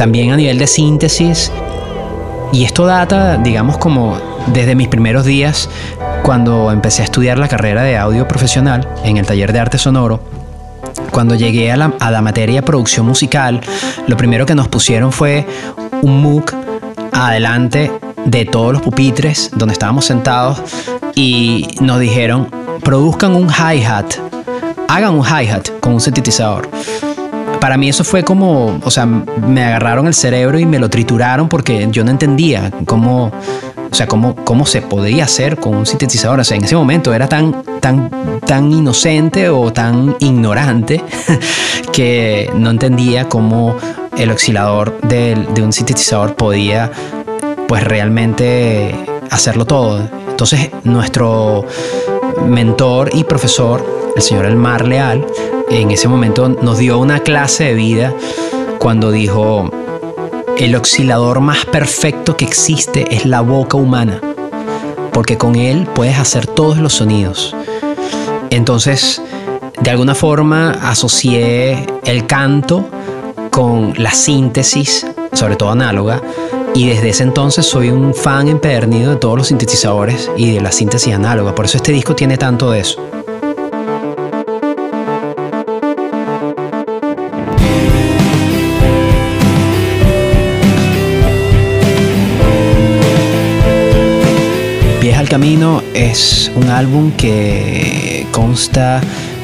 También 0.00 0.32
a 0.32 0.36
nivel 0.36 0.56
de 0.56 0.66
síntesis. 0.66 1.52
Y 2.54 2.64
esto 2.64 2.86
data, 2.86 3.36
digamos, 3.36 3.76
como 3.76 4.16
desde 4.46 4.74
mis 4.74 4.88
primeros 4.88 5.26
días 5.26 5.68
cuando 6.22 6.72
empecé 6.72 7.02
a 7.02 7.04
estudiar 7.04 7.38
la 7.38 7.48
carrera 7.48 7.82
de 7.82 7.98
audio 7.98 8.26
profesional 8.26 8.88
en 9.04 9.18
el 9.18 9.26
taller 9.26 9.52
de 9.52 9.60
arte 9.60 9.76
sonoro. 9.76 10.22
Cuando 11.10 11.34
llegué 11.34 11.70
a 11.70 11.76
la, 11.76 12.22
materia 12.22 12.62
producción 12.62 13.04
musical, 13.04 13.60
lo 14.06 14.16
primero 14.16 14.46
que 14.46 14.54
nos 14.54 14.68
pusieron 14.68 15.12
fue 15.12 15.46
un 16.00 16.22
MOOC 16.22 16.54
adelante 17.12 17.92
de 18.24 18.46
todos 18.46 18.72
los 18.72 18.80
pupitres 18.80 19.50
donde 19.54 19.74
estábamos 19.74 20.06
sentados 20.06 20.62
y 21.14 21.68
nos 21.82 22.00
dijeron, 22.00 22.48
produzcan 22.82 23.36
un 23.36 23.50
hi-hat, 23.50 24.14
hagan 24.88 25.14
un 25.14 25.26
hi-hat 25.26 25.68
con 25.80 25.92
un 25.92 26.00
sintetizador. 26.00 26.70
Para 27.60 27.76
mí 27.76 27.88
eso 27.88 28.04
fue 28.04 28.24
como, 28.24 28.80
o 28.82 28.90
sea, 28.90 29.06
me 29.06 29.62
agarraron 29.62 30.06
el 30.06 30.14
cerebro 30.14 30.58
y 30.58 30.64
me 30.64 30.78
lo 30.78 30.88
trituraron 30.88 31.48
porque 31.48 31.88
yo 31.90 32.04
no 32.04 32.10
entendía 32.10 32.70
cómo, 32.86 33.30
o 33.90 33.94
sea, 33.94 34.06
cómo, 34.06 34.34
cómo 34.34 34.64
se 34.64 34.80
podía 34.80 35.24
hacer 35.24 35.58
con 35.58 35.76
un 35.76 35.86
sintetizador. 35.86 36.40
O 36.40 36.44
sea, 36.44 36.56
en 36.56 36.64
ese 36.64 36.74
momento 36.74 37.12
era 37.12 37.28
tan, 37.28 37.62
tan, 37.80 38.40
tan 38.46 38.72
inocente 38.72 39.50
o 39.50 39.72
tan 39.72 40.16
ignorante 40.20 41.02
que 41.92 42.50
no 42.54 42.70
entendía 42.70 43.28
cómo 43.28 43.76
el 44.16 44.30
oscilador 44.30 44.98
de, 45.02 45.46
de 45.54 45.62
un 45.62 45.72
sintetizador 45.72 46.34
podía, 46.36 46.90
pues 47.68 47.84
realmente 47.84 48.94
hacerlo 49.30 49.66
todo. 49.66 50.08
Entonces, 50.30 50.70
nuestro 50.84 51.66
mentor 52.46 53.10
y 53.12 53.24
profesor, 53.24 53.99
el 54.16 54.22
señor 54.22 54.44
Elmar 54.46 54.86
Leal, 54.86 55.26
en 55.70 55.90
ese 55.90 56.08
momento 56.08 56.48
nos 56.48 56.78
dio 56.78 56.98
una 56.98 57.20
clase 57.20 57.64
de 57.64 57.74
vida 57.74 58.14
cuando 58.78 59.10
dijo, 59.10 59.70
el 60.58 60.74
oscilador 60.74 61.40
más 61.40 61.64
perfecto 61.66 62.36
que 62.36 62.44
existe 62.44 63.14
es 63.14 63.24
la 63.24 63.40
boca 63.40 63.76
humana, 63.76 64.20
porque 65.12 65.38
con 65.38 65.54
él 65.54 65.86
puedes 65.94 66.18
hacer 66.18 66.46
todos 66.46 66.78
los 66.78 66.94
sonidos. 66.94 67.54
Entonces, 68.50 69.22
de 69.80 69.90
alguna 69.90 70.14
forma 70.14 70.70
asocié 70.82 71.86
el 72.04 72.26
canto 72.26 72.88
con 73.50 73.94
la 73.96 74.12
síntesis, 74.12 75.06
sobre 75.32 75.56
todo 75.56 75.70
análoga, 75.70 76.20
y 76.74 76.88
desde 76.88 77.10
ese 77.10 77.22
entonces 77.24 77.66
soy 77.66 77.90
un 77.90 78.14
fan 78.14 78.48
empedernido 78.48 79.10
de 79.10 79.16
todos 79.16 79.36
los 79.36 79.48
sintetizadores 79.48 80.30
y 80.36 80.52
de 80.54 80.60
la 80.60 80.72
síntesis 80.72 81.12
análoga. 81.12 81.54
Por 81.54 81.64
eso 81.64 81.76
este 81.76 81.92
disco 81.92 82.14
tiene 82.14 82.36
tanto 82.36 82.70
de 82.70 82.80
eso. 82.80 83.00
Camino 95.30 95.80
es 95.94 96.50
un 96.56 96.70
álbum 96.70 97.12
que 97.12 98.26
consta 98.32 99.00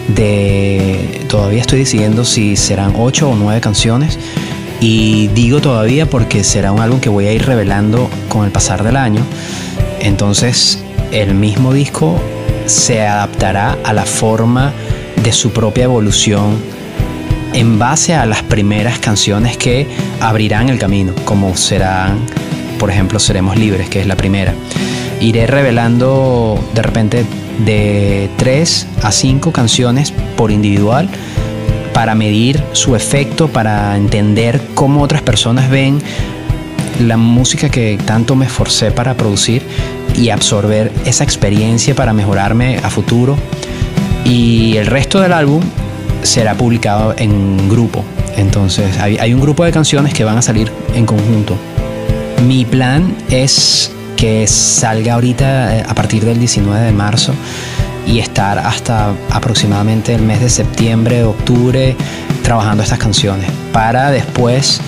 de... 0.08 1.24
Todavía 1.28 1.60
estoy 1.60 1.78
decidiendo 1.78 2.24
si 2.24 2.56
serán 2.56 2.94
ocho 2.98 3.30
o 3.30 3.36
nueve 3.36 3.60
canciones. 3.60 4.18
Y 4.80 5.28
digo 5.28 5.60
todavía 5.60 6.10
porque 6.10 6.42
será 6.42 6.72
un 6.72 6.80
álbum 6.80 6.98
que 6.98 7.08
voy 7.08 7.28
a 7.28 7.32
ir 7.32 7.46
revelando 7.46 8.10
con 8.28 8.44
el 8.44 8.50
pasar 8.50 8.82
del 8.82 8.96
año. 8.96 9.20
Entonces 10.00 10.82
el 11.12 11.36
mismo 11.36 11.72
disco 11.72 12.20
se 12.66 13.06
adaptará 13.06 13.78
a 13.84 13.92
la 13.92 14.06
forma 14.06 14.72
de 15.22 15.30
su 15.30 15.52
propia 15.52 15.84
evolución 15.84 16.56
en 17.52 17.78
base 17.78 18.12
a 18.16 18.26
las 18.26 18.42
primeras 18.42 18.98
canciones 18.98 19.56
que 19.56 19.86
abrirán 20.20 20.68
el 20.68 20.80
camino, 20.80 21.12
como 21.24 21.56
serán, 21.56 22.18
por 22.80 22.90
ejemplo, 22.90 23.20
Seremos 23.20 23.56
Libres, 23.56 23.88
que 23.88 24.00
es 24.00 24.06
la 24.08 24.16
primera. 24.16 24.52
Iré 25.20 25.46
revelando 25.46 26.62
de 26.74 26.82
repente 26.82 27.24
de 27.64 28.28
3 28.36 28.86
a 29.02 29.12
5 29.12 29.52
canciones 29.52 30.12
por 30.36 30.50
individual 30.50 31.08
para 31.94 32.14
medir 32.14 32.62
su 32.72 32.94
efecto, 32.94 33.48
para 33.48 33.96
entender 33.96 34.60
cómo 34.74 35.02
otras 35.02 35.22
personas 35.22 35.70
ven 35.70 35.98
la 37.00 37.16
música 37.16 37.70
que 37.70 37.98
tanto 38.04 38.36
me 38.36 38.46
esforcé 38.46 38.90
para 38.90 39.14
producir 39.14 39.62
y 40.14 40.30
absorber 40.30 40.92
esa 41.04 41.24
experiencia 41.24 41.94
para 41.94 42.12
mejorarme 42.12 42.78
a 42.82 42.90
futuro. 42.90 43.36
Y 44.24 44.76
el 44.76 44.86
resto 44.86 45.20
del 45.20 45.32
álbum 45.32 45.62
será 46.22 46.54
publicado 46.54 47.14
en 47.16 47.68
grupo. 47.68 48.04
Entonces 48.36 48.98
hay, 48.98 49.16
hay 49.18 49.32
un 49.32 49.40
grupo 49.40 49.64
de 49.64 49.72
canciones 49.72 50.12
que 50.12 50.24
van 50.24 50.36
a 50.36 50.42
salir 50.42 50.70
en 50.94 51.06
conjunto. 51.06 51.56
Mi 52.46 52.64
plan 52.64 53.16
es 53.30 53.92
que 54.16 54.46
salga 54.46 55.14
ahorita 55.14 55.76
eh, 55.76 55.84
a 55.86 55.94
partir 55.94 56.24
del 56.24 56.38
19 56.38 56.86
de 56.86 56.92
marzo 56.92 57.34
y 58.06 58.18
estar 58.20 58.58
hasta 58.58 59.14
aproximadamente 59.30 60.14
el 60.14 60.22
mes 60.22 60.40
de 60.40 60.48
septiembre, 60.48 61.24
octubre 61.24 61.96
trabajando 62.42 62.82
estas 62.82 62.98
canciones 62.98 63.50
para 63.72 64.10
después 64.10 64.80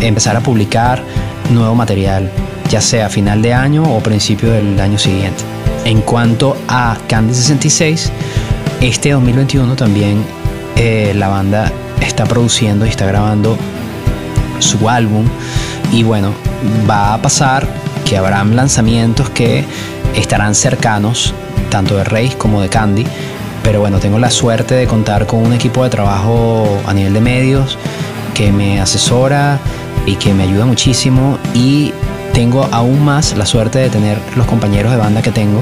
empezar 0.00 0.36
a 0.36 0.40
publicar 0.40 1.02
nuevo 1.50 1.74
material, 1.74 2.30
ya 2.68 2.80
sea 2.80 3.08
final 3.08 3.42
de 3.42 3.54
año 3.54 3.82
o 3.84 4.00
principio 4.00 4.50
del 4.50 4.78
año 4.80 4.98
siguiente. 4.98 5.42
En 5.84 6.00
cuanto 6.00 6.56
a 6.68 6.96
Candy 7.08 7.34
66, 7.34 8.10
este 8.80 9.10
2021 9.12 9.76
también 9.76 10.24
eh, 10.76 11.12
la 11.14 11.28
banda 11.28 11.70
está 12.00 12.24
produciendo 12.24 12.86
y 12.86 12.88
está 12.88 13.06
grabando 13.06 13.56
su 14.58 14.88
álbum 14.88 15.26
y 15.92 16.02
bueno, 16.02 16.32
va 16.88 17.14
a 17.14 17.22
pasar 17.22 17.68
que 18.04 18.16
habrán 18.16 18.54
lanzamientos 18.54 19.30
que 19.30 19.64
estarán 20.14 20.54
cercanos, 20.54 21.34
tanto 21.70 21.96
de 21.96 22.04
Reis 22.04 22.34
como 22.34 22.60
de 22.60 22.68
Candy. 22.68 23.06
Pero 23.62 23.80
bueno, 23.80 23.98
tengo 23.98 24.18
la 24.18 24.30
suerte 24.30 24.74
de 24.74 24.86
contar 24.86 25.26
con 25.26 25.40
un 25.40 25.52
equipo 25.52 25.82
de 25.84 25.90
trabajo 25.90 26.66
a 26.86 26.92
nivel 26.92 27.14
de 27.14 27.20
medios 27.20 27.78
que 28.34 28.52
me 28.52 28.80
asesora 28.80 29.58
y 30.06 30.16
que 30.16 30.34
me 30.34 30.42
ayuda 30.42 30.66
muchísimo. 30.66 31.38
Y 31.54 31.92
tengo 32.34 32.68
aún 32.70 33.04
más 33.04 33.36
la 33.36 33.46
suerte 33.46 33.78
de 33.78 33.88
tener 33.88 34.18
los 34.36 34.46
compañeros 34.46 34.92
de 34.92 34.98
banda 34.98 35.22
que 35.22 35.30
tengo, 35.30 35.60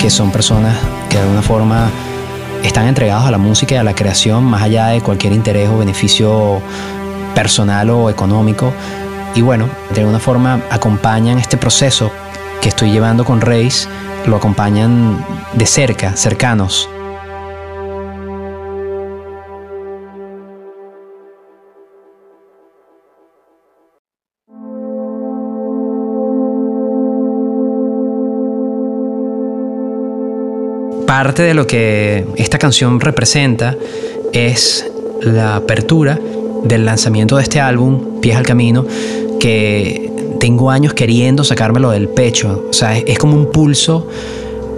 que 0.00 0.08
son 0.08 0.30
personas 0.30 0.74
que 1.10 1.16
de 1.16 1.22
alguna 1.22 1.42
forma 1.42 1.90
están 2.62 2.86
entregados 2.86 3.26
a 3.26 3.30
la 3.30 3.38
música 3.38 3.74
y 3.74 3.78
a 3.78 3.84
la 3.84 3.94
creación, 3.94 4.44
más 4.44 4.62
allá 4.62 4.86
de 4.88 5.00
cualquier 5.00 5.32
interés 5.32 5.68
o 5.68 5.78
beneficio 5.78 6.62
personal 7.34 7.90
o 7.90 8.08
económico 8.08 8.72
y 9.36 9.42
bueno, 9.42 9.68
de 9.94 10.00
alguna 10.00 10.18
forma 10.18 10.62
acompañan 10.70 11.38
este 11.38 11.58
proceso 11.58 12.10
que 12.62 12.70
estoy 12.70 12.90
llevando 12.90 13.24
con 13.24 13.42
Reis, 13.42 13.86
lo 14.26 14.36
acompañan 14.36 15.24
de 15.52 15.66
cerca, 15.66 16.16
cercanos. 16.16 16.88
Parte 31.06 31.42
de 31.42 31.54
lo 31.54 31.66
que 31.66 32.26
esta 32.36 32.58
canción 32.58 33.00
representa 33.00 33.76
es 34.32 34.90
la 35.20 35.56
apertura 35.56 36.18
del 36.64 36.84
lanzamiento 36.84 37.36
de 37.36 37.42
este 37.42 37.60
álbum, 37.60 38.20
Pies 38.20 38.36
al 38.36 38.44
Camino, 38.44 38.86
que 39.38 40.12
tengo 40.40 40.70
años 40.70 40.94
queriendo 40.94 41.44
sacármelo 41.44 41.90
del 41.90 42.08
pecho. 42.08 42.66
O 42.68 42.72
sea, 42.72 42.96
es, 42.96 43.18
como 43.18 43.36
un 43.36 43.50
pulso 43.50 44.08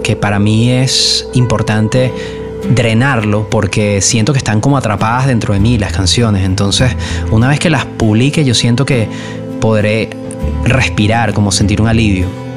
que 0.03 0.15
para 0.15 0.39
mí 0.39 0.69
es 0.71 1.27
importante 1.33 2.11
drenarlo 2.73 3.49
porque 3.49 4.01
siento 4.01 4.33
que 4.33 4.37
están 4.37 4.61
como 4.61 4.77
atrapadas 4.77 5.27
dentro 5.27 5.53
de 5.53 5.59
mí 5.59 5.77
las 5.77 5.91
canciones. 5.91 6.45
Entonces, 6.45 6.91
una 7.31 7.47
vez 7.47 7.59
que 7.59 7.69
las 7.69 7.85
publique, 7.85 8.43
yo 8.43 8.53
siento 8.53 8.85
que 8.85 9.07
podré 9.59 10.09
respirar, 10.65 11.33
como 11.33 11.51
sentir 11.51 11.81
un 11.81 11.87
alivio. 11.87 12.48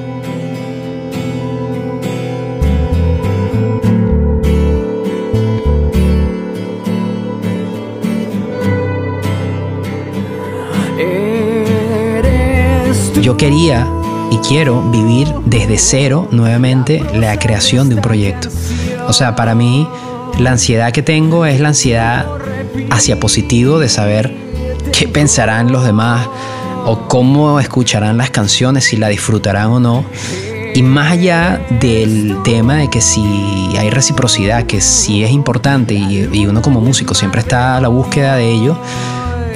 Yo 13.23 13.37
quería 13.37 13.87
y 14.33 14.39
quiero 14.39 14.83
vivir 14.91 15.33
desde 15.45 15.79
cero 15.79 16.27
nuevamente 16.33 17.05
la 17.15 17.39
creación 17.39 17.89
de 17.89 17.95
un 17.95 18.01
proyecto. 18.03 18.49
O 19.07 19.13
sea, 19.13 19.37
para 19.37 19.55
mí 19.55 19.89
la 20.41 20.51
ansiedad 20.51 20.91
que 20.91 21.03
tengo 21.03 21.47
es 21.47 21.61
la 21.61 21.69
ansiedad 21.69 22.27
hacia 22.91 23.21
positivo 23.21 23.79
de 23.79 23.89
saber 23.89 24.35
qué 24.93 25.07
pensarán 25.07 25.71
los 25.71 25.85
demás 25.85 26.27
o 26.85 27.07
cómo 27.07 27.61
escucharán 27.61 28.17
las 28.17 28.31
canciones, 28.31 28.85
si 28.85 28.97
la 28.97 29.07
disfrutarán 29.07 29.69
o 29.69 29.79
no. 29.79 30.05
Y 30.75 30.83
más 30.83 31.13
allá 31.13 31.65
del 31.81 32.39
tema 32.43 32.75
de 32.75 32.91
que 32.91 33.01
si 33.01 33.23
hay 33.79 33.91
reciprocidad, 33.91 34.65
que 34.65 34.81
sí 34.81 35.23
es 35.23 35.31
importante 35.31 35.95
y, 35.95 36.29
y 36.33 36.47
uno 36.47 36.61
como 36.61 36.81
músico 36.81 37.15
siempre 37.15 37.41
está 37.41 37.77
a 37.77 37.81
la 37.81 37.89
búsqueda 37.89 38.35
de 38.35 38.51
ello, 38.51 38.77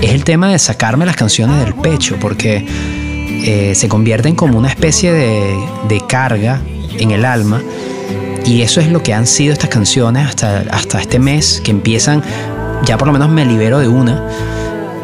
es 0.00 0.12
el 0.12 0.22
tema 0.22 0.50
de 0.50 0.58
sacarme 0.60 1.04
las 1.04 1.16
canciones 1.16 1.58
del 1.64 1.74
pecho, 1.74 2.16
porque 2.20 2.64
eh, 3.46 3.74
se 3.74 3.88
convierten 3.88 4.34
como 4.34 4.58
una 4.58 4.68
especie 4.68 5.12
de, 5.12 5.56
de 5.88 6.00
carga 6.06 6.60
en 6.98 7.10
el 7.12 7.24
alma. 7.24 7.62
Y 8.44 8.62
eso 8.62 8.80
es 8.80 8.90
lo 8.90 9.02
que 9.02 9.14
han 9.14 9.26
sido 9.26 9.52
estas 9.52 9.70
canciones 9.70 10.26
hasta, 10.26 10.64
hasta 10.70 11.00
este 11.00 11.18
mes, 11.18 11.60
que 11.64 11.70
empiezan, 11.70 12.22
ya 12.84 12.98
por 12.98 13.08
lo 13.08 13.12
menos 13.12 13.28
me 13.28 13.44
libero 13.44 13.78
de 13.78 13.88
una, 13.88 14.22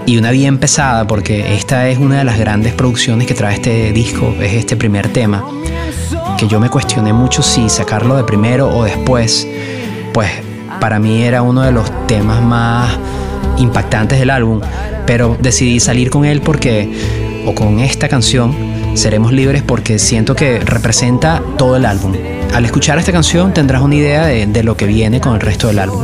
y 0.06 0.16
una 0.16 0.30
bien 0.30 0.58
pesada, 0.58 1.06
porque 1.06 1.54
esta 1.54 1.88
es 1.88 1.98
una 1.98 2.18
de 2.18 2.24
las 2.24 2.38
grandes 2.38 2.72
producciones 2.72 3.26
que 3.26 3.34
trae 3.34 3.54
este 3.54 3.92
disco, 3.92 4.34
es 4.40 4.54
este 4.54 4.76
primer 4.76 5.08
tema, 5.08 5.44
que 6.38 6.46
yo 6.48 6.60
me 6.60 6.68
cuestioné 6.68 7.12
mucho 7.12 7.42
si 7.42 7.68
sacarlo 7.68 8.16
de 8.16 8.24
primero 8.24 8.68
o 8.68 8.84
después, 8.84 9.46
pues 10.12 10.30
para 10.80 10.98
mí 10.98 11.22
era 11.22 11.42
uno 11.42 11.62
de 11.62 11.72
los 11.72 11.90
temas 12.06 12.42
más 12.42 12.96
impactantes 13.58 14.18
del 14.18 14.30
álbum, 14.30 14.60
pero 15.06 15.36
decidí 15.40 15.78
salir 15.80 16.10
con 16.10 16.24
él 16.24 16.40
porque, 16.40 16.90
o 17.46 17.54
con 17.54 17.80
esta 17.80 18.08
canción, 18.08 18.54
seremos 18.94 19.32
libres 19.32 19.62
porque 19.62 19.98
siento 19.98 20.34
que 20.34 20.60
representa 20.60 21.42
todo 21.58 21.76
el 21.76 21.86
álbum. 21.86 22.12
Al 22.54 22.64
escuchar 22.64 22.98
esta 22.98 23.12
canción 23.12 23.54
tendrás 23.54 23.82
una 23.82 23.94
idea 23.94 24.26
de, 24.26 24.46
de 24.46 24.62
lo 24.62 24.76
que 24.76 24.86
viene 24.86 25.20
con 25.20 25.34
el 25.34 25.40
resto 25.40 25.68
del 25.68 25.78
álbum. 25.78 26.02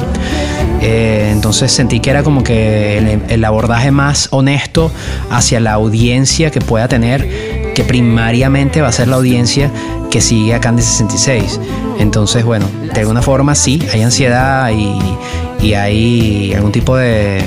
Eh, 0.80 1.30
entonces 1.32 1.72
sentí 1.72 2.00
que 2.00 2.10
era 2.10 2.22
como 2.22 2.44
que 2.44 2.98
el, 2.98 3.22
el 3.28 3.44
abordaje 3.44 3.90
más 3.90 4.28
honesto 4.30 4.92
hacia 5.30 5.60
la 5.60 5.72
audiencia 5.72 6.50
que 6.50 6.60
pueda 6.60 6.88
tener, 6.88 7.72
que 7.74 7.84
primariamente 7.84 8.80
va 8.80 8.88
a 8.88 8.92
ser 8.92 9.08
la 9.08 9.16
audiencia 9.16 9.70
que 10.10 10.20
sigue 10.20 10.54
a 10.54 10.60
Candy 10.60 10.82
66. 10.82 11.60
Entonces, 11.98 12.44
bueno, 12.44 12.66
de 12.94 13.00
alguna 13.00 13.22
forma 13.22 13.54
sí, 13.54 13.82
hay 13.92 14.02
ansiedad 14.02 14.70
y, 14.70 15.66
y 15.66 15.74
hay 15.74 16.52
algún 16.54 16.72
tipo 16.72 16.96
de 16.96 17.42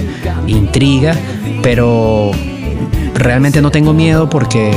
intriga, 0.48 1.16
pero 1.64 2.32
realmente 3.16 3.62
no 3.62 3.72
tengo 3.72 3.94
miedo 3.94 4.30
porque 4.30 4.72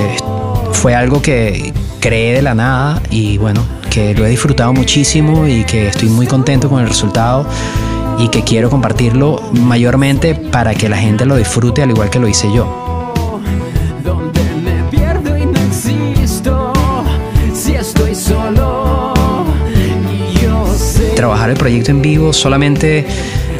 fue 0.72 0.95
algo 0.95 1.22
que 1.22 1.72
creé 2.01 2.35
de 2.35 2.43
la 2.43 2.55
nada 2.55 3.01
y 3.11 3.39
bueno, 3.39 3.64
que 3.91 4.14
lo 4.14 4.26
he 4.26 4.28
disfrutado 4.28 4.72
muchísimo 4.72 5.47
y 5.47 5.64
que 5.64 5.89
estoy 5.89 6.09
muy 6.09 6.26
contento 6.26 6.68
con 6.68 6.82
el 6.82 6.89
resultado 6.89 7.47
y 8.18 8.28
que 8.28 8.43
quiero 8.43 8.70
compartirlo 8.70 9.41
mayormente 9.53 10.35
para 10.35 10.74
que 10.74 10.89
la 10.89 10.97
gente 10.99 11.24
lo 11.24 11.37
disfrute 11.37 11.82
al 11.82 11.91
igual 11.91 12.11
que 12.11 12.18
lo 12.18 12.28
hice 12.28 12.53
yo. 12.53 13.12
Donde 14.05 14.41
me 14.62 14.82
pierdo 14.91 15.37
y 15.37 15.47
no 15.47 15.59
existo 15.61 16.72
Si 17.55 17.74
estoy 17.74 18.14
solo 18.14 19.14
Y 20.12 20.39
yo 20.45 20.66
sé 20.76 21.11
Trabajar 21.16 21.51
el 21.51 21.57
proyecto 21.57 21.91
en 21.91 22.03
vivo 22.03 22.32
solamente 22.32 23.07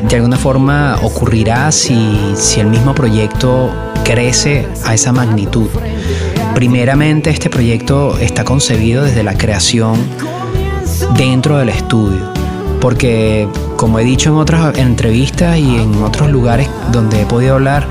de 0.09 0.17
alguna 0.17 0.37
forma 0.37 0.99
ocurrirá 1.03 1.73
si, 1.73 2.35
si 2.37 2.61
el 2.61 2.67
mismo 2.67 2.95
proyecto 2.95 3.71
crece 4.05 4.69
a 4.85 4.95
esa 4.95 5.13
magnitud. 5.13 5.69
Primeramente 6.55 7.31
este 7.31 7.51
proyecto 7.51 8.19
está 8.19 8.45
concebido 8.45 9.03
desde 9.05 9.23
la 9.23 9.37
creación 9.37 9.99
dentro 11.17 11.59
del 11.59 11.71
estudio, 11.71 12.33
porque 12.81 13.49
como 13.77 13.99
he 13.99 14.05
dicho 14.05 14.31
en 14.31 14.37
otras 14.37 14.77
entrevistas 14.79 15.59
y 15.59 15.77
en 15.77 16.03
otros 16.03 16.31
lugares 16.31 16.69
donde 16.93 17.23
he 17.23 17.27
podido 17.27 17.55
hablar, 17.55 17.87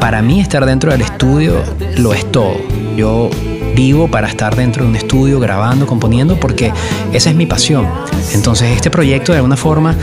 para 0.00 0.22
mí 0.22 0.40
estar 0.40 0.64
dentro 0.66 0.92
del 0.92 1.00
estudio 1.00 1.62
lo 1.96 2.12
es 2.14 2.30
todo. 2.30 2.54
Yo 2.96 3.30
vivo 3.74 4.08
para 4.08 4.28
estar 4.28 4.56
dentro 4.56 4.84
de 4.84 4.90
un 4.90 4.96
estudio 4.96 5.40
grabando, 5.40 5.86
componiendo, 5.86 6.38
porque 6.38 6.72
esa 7.12 7.30
es 7.30 7.36
mi 7.36 7.46
pasión. 7.46 7.88
Entonces 8.34 8.70
este 8.76 8.90
proyecto 8.90 9.32
de 9.32 9.38
alguna 9.38 9.56
forma 9.56 9.96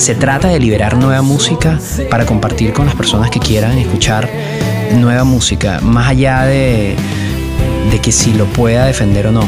se 0.00 0.14
trata 0.14 0.48
de 0.48 0.58
liberar 0.58 0.96
nueva 0.96 1.20
música 1.20 1.78
para 2.10 2.24
compartir 2.24 2.72
con 2.72 2.86
las 2.86 2.94
personas 2.94 3.30
que 3.30 3.38
quieran 3.38 3.76
escuchar 3.76 4.30
nueva 4.94 5.24
música, 5.24 5.78
más 5.82 6.08
allá 6.08 6.44
de, 6.44 6.96
de 7.90 7.98
que 7.98 8.10
si 8.10 8.32
lo 8.32 8.46
pueda 8.46 8.86
defender 8.86 9.26
o 9.26 9.32
no. 9.32 9.42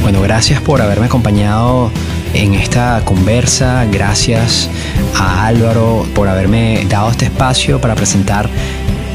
Bueno, 0.00 0.22
gracias 0.22 0.62
por 0.62 0.80
haberme 0.80 1.06
acompañado 1.06 1.90
en 2.32 2.54
esta 2.54 3.02
conversa. 3.04 3.84
Gracias 3.92 4.70
a 5.14 5.46
Álvaro 5.46 6.06
por 6.14 6.26
haberme 6.28 6.86
dado 6.88 7.10
este 7.10 7.26
espacio 7.26 7.82
para 7.82 7.94
presentar 7.94 8.48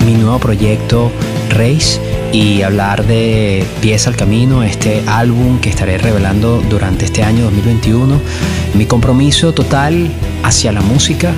mi 0.05 0.13
nuevo 0.13 0.39
proyecto 0.39 1.11
Race 1.49 1.99
y 2.31 2.61
hablar 2.61 3.05
de 3.05 3.65
Pieza 3.81 4.09
al 4.09 4.15
Camino, 4.15 4.63
este 4.63 5.03
álbum 5.07 5.59
que 5.59 5.69
estaré 5.69 5.97
revelando 5.97 6.61
durante 6.69 7.05
este 7.05 7.23
año 7.23 7.43
2021. 7.45 8.19
Mi 8.73 8.85
compromiso 8.85 9.53
total 9.53 10.09
hacia 10.43 10.71
la 10.71 10.81
música 10.81 11.33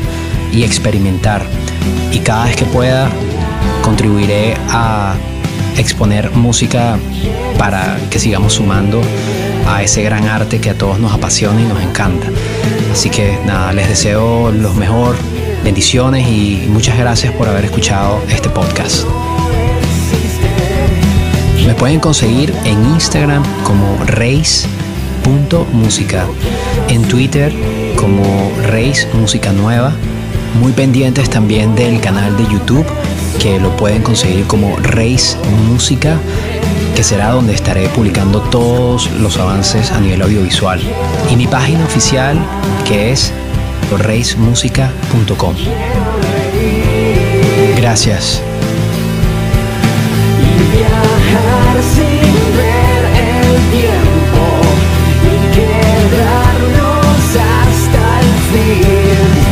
y 0.51 0.63
experimentar. 0.63 1.43
Y 2.11 2.19
cada 2.19 2.45
vez 2.45 2.55
que 2.55 2.65
pueda 2.65 3.09
contribuiré 3.81 4.55
a 4.69 5.15
exponer 5.77 6.31
música 6.31 6.97
para 7.57 7.97
que 8.09 8.19
sigamos 8.19 8.53
sumando 8.53 9.01
a 9.67 9.81
ese 9.81 10.03
gran 10.03 10.27
arte 10.27 10.59
que 10.59 10.69
a 10.69 10.77
todos 10.77 10.99
nos 10.99 11.11
apasiona 11.11 11.61
y 11.61 11.65
nos 11.65 11.81
encanta. 11.81 12.27
Así 12.91 13.09
que 13.09 13.37
nada, 13.45 13.73
les 13.73 13.89
deseo 13.89 14.51
lo 14.51 14.73
mejor, 14.73 15.15
bendiciones 15.63 16.27
y 16.27 16.65
muchas 16.67 16.97
gracias 16.97 17.33
por 17.33 17.47
haber 17.47 17.65
escuchado 17.65 18.21
este 18.29 18.49
podcast. 18.49 19.05
Me 21.65 21.73
pueden 21.73 21.99
conseguir 21.99 22.53
en 22.65 22.83
Instagram 22.93 23.43
como 23.63 23.97
reis.música, 24.05 24.57
en 26.89 27.03
Twitter 27.03 27.53
como 27.95 28.51
Reis 28.63 29.07
Música 29.13 29.53
Nueva, 29.53 29.93
muy 30.59 30.73
pendientes 30.73 31.29
también 31.29 31.73
del 31.75 32.01
canal 32.01 32.35
de 32.35 32.43
YouTube 32.43 32.85
que 33.39 33.59
lo 33.59 33.75
pueden 33.77 34.03
conseguir 34.03 34.45
como 34.45 34.75
Reis 34.77 35.37
Música, 35.69 36.17
que 36.95 37.03
será 37.03 37.31
donde 37.31 37.53
estaré 37.53 37.87
publicando 37.89 38.41
todos 38.41 39.09
los 39.19 39.37
avances 39.37 39.91
a 39.91 39.99
nivel 39.99 40.21
audiovisual. 40.21 40.81
Y 41.31 41.35
mi 41.35 41.47
página 41.47 41.85
oficial 41.85 42.37
que 42.87 43.11
es 43.11 43.31
reismusica.com. 43.91 45.55
Gracias. 47.77 48.41
hasta 57.35 58.19
el 58.19 58.27
fin. 58.51 59.42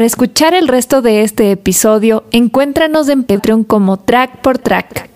Para 0.00 0.06
escuchar 0.06 0.54
el 0.54 0.66
resto 0.66 1.02
de 1.02 1.24
este 1.24 1.50
episodio, 1.50 2.24
encuéntranos 2.30 3.10
en 3.10 3.22
Patreon 3.22 3.64
como 3.64 3.98
Track 3.98 4.38
por 4.38 4.56
Track. 4.56 5.10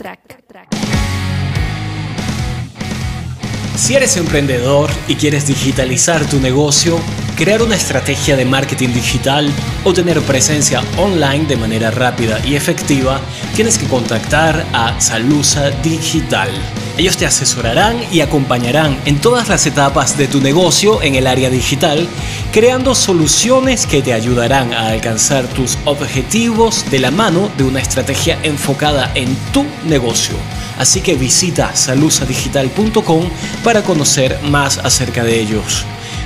Si 3.76 3.94
eres 3.94 4.18
emprendedor 4.18 4.90
y 5.08 5.14
quieres 5.14 5.46
digitalizar 5.46 6.28
tu 6.28 6.38
negocio, 6.38 6.98
crear 7.34 7.62
una 7.62 7.74
estrategia 7.74 8.36
de 8.36 8.44
marketing 8.44 8.90
digital 8.90 9.50
o 9.82 9.92
tener 9.92 10.20
presencia 10.22 10.82
online 10.96 11.46
de 11.46 11.56
manera 11.56 11.90
rápida 11.90 12.40
y 12.44 12.54
efectiva, 12.54 13.20
tienes 13.56 13.78
que 13.78 13.86
contactar 13.86 14.64
a 14.72 15.00
Salusa 15.00 15.70
Digital. 15.82 16.48
Ellos 16.96 17.16
te 17.16 17.26
asesorarán 17.26 17.96
y 18.12 18.20
acompañarán 18.20 18.96
en 19.04 19.20
todas 19.20 19.48
las 19.48 19.66
etapas 19.66 20.16
de 20.16 20.28
tu 20.28 20.40
negocio 20.40 21.02
en 21.02 21.16
el 21.16 21.26
área 21.26 21.50
digital, 21.50 22.06
creando 22.52 22.94
soluciones 22.94 23.86
que 23.86 24.00
te 24.00 24.12
ayudarán 24.12 24.72
a 24.72 24.88
alcanzar 24.88 25.46
tus 25.48 25.76
objetivos 25.86 26.88
de 26.90 27.00
la 27.00 27.10
mano 27.10 27.50
de 27.58 27.64
una 27.64 27.80
estrategia 27.80 28.38
enfocada 28.44 29.10
en 29.16 29.34
tu 29.52 29.64
negocio. 29.84 30.36
Así 30.78 31.00
que 31.00 31.16
visita 31.16 31.74
salusadigital.com 31.74 33.24
para 33.64 33.82
conocer 33.82 34.38
más 34.44 34.78
acerca 34.78 35.24
de 35.24 35.40
ellos. 35.40 35.84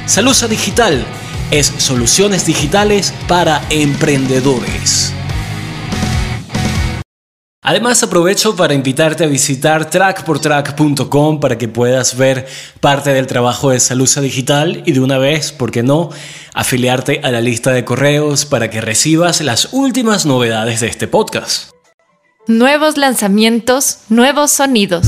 Salusa 0.09 0.49
Digital 0.49 1.05
es 1.51 1.67
soluciones 1.67 2.47
digitales 2.47 3.13
para 3.29 3.61
emprendedores. 3.69 5.13
Además 7.63 8.03
aprovecho 8.03 8.57
para 8.57 8.73
invitarte 8.73 9.25
a 9.25 9.27
visitar 9.27 9.91
trackportrack.com 9.91 11.41
para 11.41 11.59
que 11.59 11.69
puedas 11.69 12.17
ver 12.17 12.47
parte 12.81 13.13
del 13.13 13.27
trabajo 13.27 13.69
de 13.69 13.81
Salusa 13.81 14.23
Digital 14.23 14.83
y 14.87 14.93
de 14.93 15.01
una 15.01 15.19
vez, 15.19 15.53
¿por 15.53 15.71
qué 15.71 15.83
no?, 15.83 16.09
afiliarte 16.55 17.21
a 17.23 17.31
la 17.31 17.43
lista 17.43 17.73
de 17.73 17.85
correos 17.85 18.47
para 18.47 18.71
que 18.71 18.81
recibas 18.81 19.43
las 19.43 19.75
últimas 19.75 20.25
novedades 20.25 20.81
de 20.81 20.87
este 20.87 21.07
podcast. 21.07 21.71
Nuevos 22.47 22.97
lanzamientos, 22.97 23.99
nuevos 24.09 24.53
sonidos. 24.53 25.07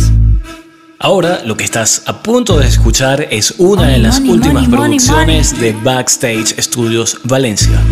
Ahora 1.02 1.40
lo 1.46 1.56
que 1.56 1.64
estás 1.64 2.02
a 2.04 2.22
punto 2.22 2.58
de 2.58 2.66
escuchar 2.66 3.26
es 3.30 3.54
una 3.56 3.86
de 3.86 3.96
las 3.96 4.20
últimas 4.20 4.68
producciones 4.68 5.58
de 5.58 5.72
Backstage 5.72 6.54
Studios 6.60 7.16
Valencia. 7.24 7.82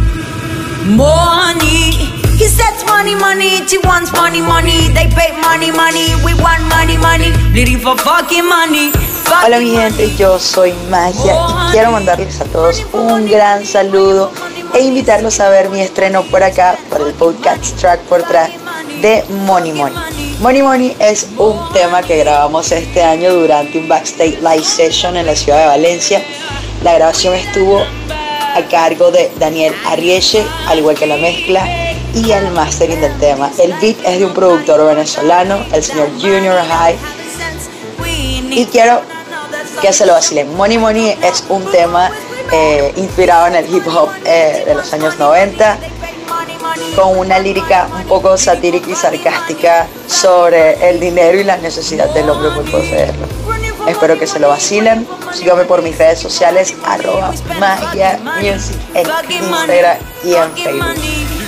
Money. 0.84 1.88
He 2.38 2.46
says 2.48 2.84
money, 2.86 3.14
money. 3.14 3.66
She 3.66 3.78
wants 3.78 4.12
money, 4.12 4.42
money. 4.42 4.88
They 4.92 5.08
pay 5.08 5.32
money, 5.40 5.70
money. 5.70 6.16
We 6.22 6.34
want 6.34 6.62
money, 6.68 6.98
money. 6.98 7.32
Bleeding 7.50 7.78
for 7.78 7.96
fucking 7.96 8.46
money. 8.46 8.92
Hola 9.42 9.58
mi 9.58 9.70
gente, 9.70 10.14
yo 10.18 10.38
soy 10.38 10.74
Magia 10.90 11.32
y 11.32 11.72
quiero 11.72 11.92
mandarles 11.92 12.38
a 12.42 12.44
todos 12.44 12.84
un 12.92 13.26
gran 13.26 13.64
saludo 13.64 14.30
e 14.74 14.80
invitarlos 14.80 15.40
a 15.40 15.48
ver 15.48 15.70
mi 15.70 15.80
estreno 15.80 16.24
por 16.24 16.42
acá, 16.42 16.76
por 16.90 17.00
el 17.00 17.14
podcast 17.14 17.74
Track 17.78 18.00
por 18.00 18.22
Track 18.24 18.57
de 19.00 19.24
Money 19.28 19.72
Money. 19.72 19.96
Money 20.40 20.62
Money 20.62 20.96
es 20.98 21.28
un 21.36 21.72
tema 21.72 22.02
que 22.02 22.18
grabamos 22.18 22.70
este 22.72 23.02
año 23.02 23.32
durante 23.32 23.78
un 23.78 23.88
backstage 23.88 24.38
live 24.40 24.64
session 24.64 25.16
en 25.16 25.26
la 25.26 25.34
ciudad 25.34 25.60
de 25.60 25.66
Valencia. 25.66 26.22
La 26.82 26.94
grabación 26.94 27.34
estuvo 27.34 27.80
a 27.80 28.62
cargo 28.70 29.10
de 29.10 29.30
Daniel 29.38 29.74
Arrieche, 29.86 30.44
al 30.66 30.78
igual 30.78 30.96
que 30.96 31.06
la 31.06 31.16
mezcla 31.16 31.64
y 32.14 32.30
el 32.30 32.50
mastering 32.52 33.00
del 33.00 33.16
tema. 33.18 33.50
El 33.58 33.72
beat 33.74 33.96
es 34.04 34.18
de 34.18 34.26
un 34.26 34.34
productor 34.34 34.84
venezolano, 34.86 35.64
el 35.72 35.82
señor 35.82 36.08
Junior 36.20 36.58
High. 36.58 36.96
Y 38.50 38.64
quiero 38.66 39.02
que 39.80 39.92
se 39.92 40.06
lo 40.06 40.14
vacilen. 40.14 40.56
Money 40.56 40.78
Money 40.78 41.16
es 41.22 41.44
un 41.48 41.64
tema 41.70 42.10
eh, 42.52 42.92
inspirado 42.96 43.46
en 43.48 43.56
el 43.56 43.74
hip 43.74 43.86
hop 43.86 44.08
eh, 44.24 44.64
de 44.66 44.74
los 44.74 44.92
años 44.92 45.18
90 45.18 45.78
con 46.94 47.18
una 47.18 47.38
lírica 47.38 47.88
un 47.94 48.04
poco 48.04 48.36
satírica 48.36 48.90
y 48.90 48.94
sarcástica 48.94 49.86
sobre 50.06 50.88
el 50.88 51.00
dinero 51.00 51.38
y 51.38 51.44
la 51.44 51.56
necesidad 51.56 52.12
del 52.14 52.28
hombre 52.30 52.50
por 52.50 52.64
poseerlo. 52.70 53.26
Espero 53.86 54.18
que 54.18 54.26
se 54.26 54.38
lo 54.38 54.48
vacilen. 54.48 55.06
Síganme 55.32 55.64
por 55.64 55.82
mis 55.82 55.96
redes 55.96 56.18
sociales, 56.18 56.74
arroba 56.84 57.32
magia 57.58 58.18
music 58.40 58.76
en 58.94 59.06
Instagram 59.30 59.98
y 60.24 60.34
en 60.34 60.52
Facebook. 60.56 60.94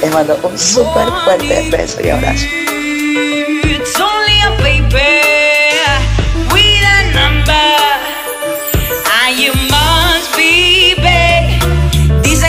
Les 0.00 0.12
mando 0.12 0.38
un 0.42 0.58
súper 0.58 1.08
fuerte 1.24 1.68
beso 1.70 2.00
y 2.02 2.08
abrazo. 2.10 2.46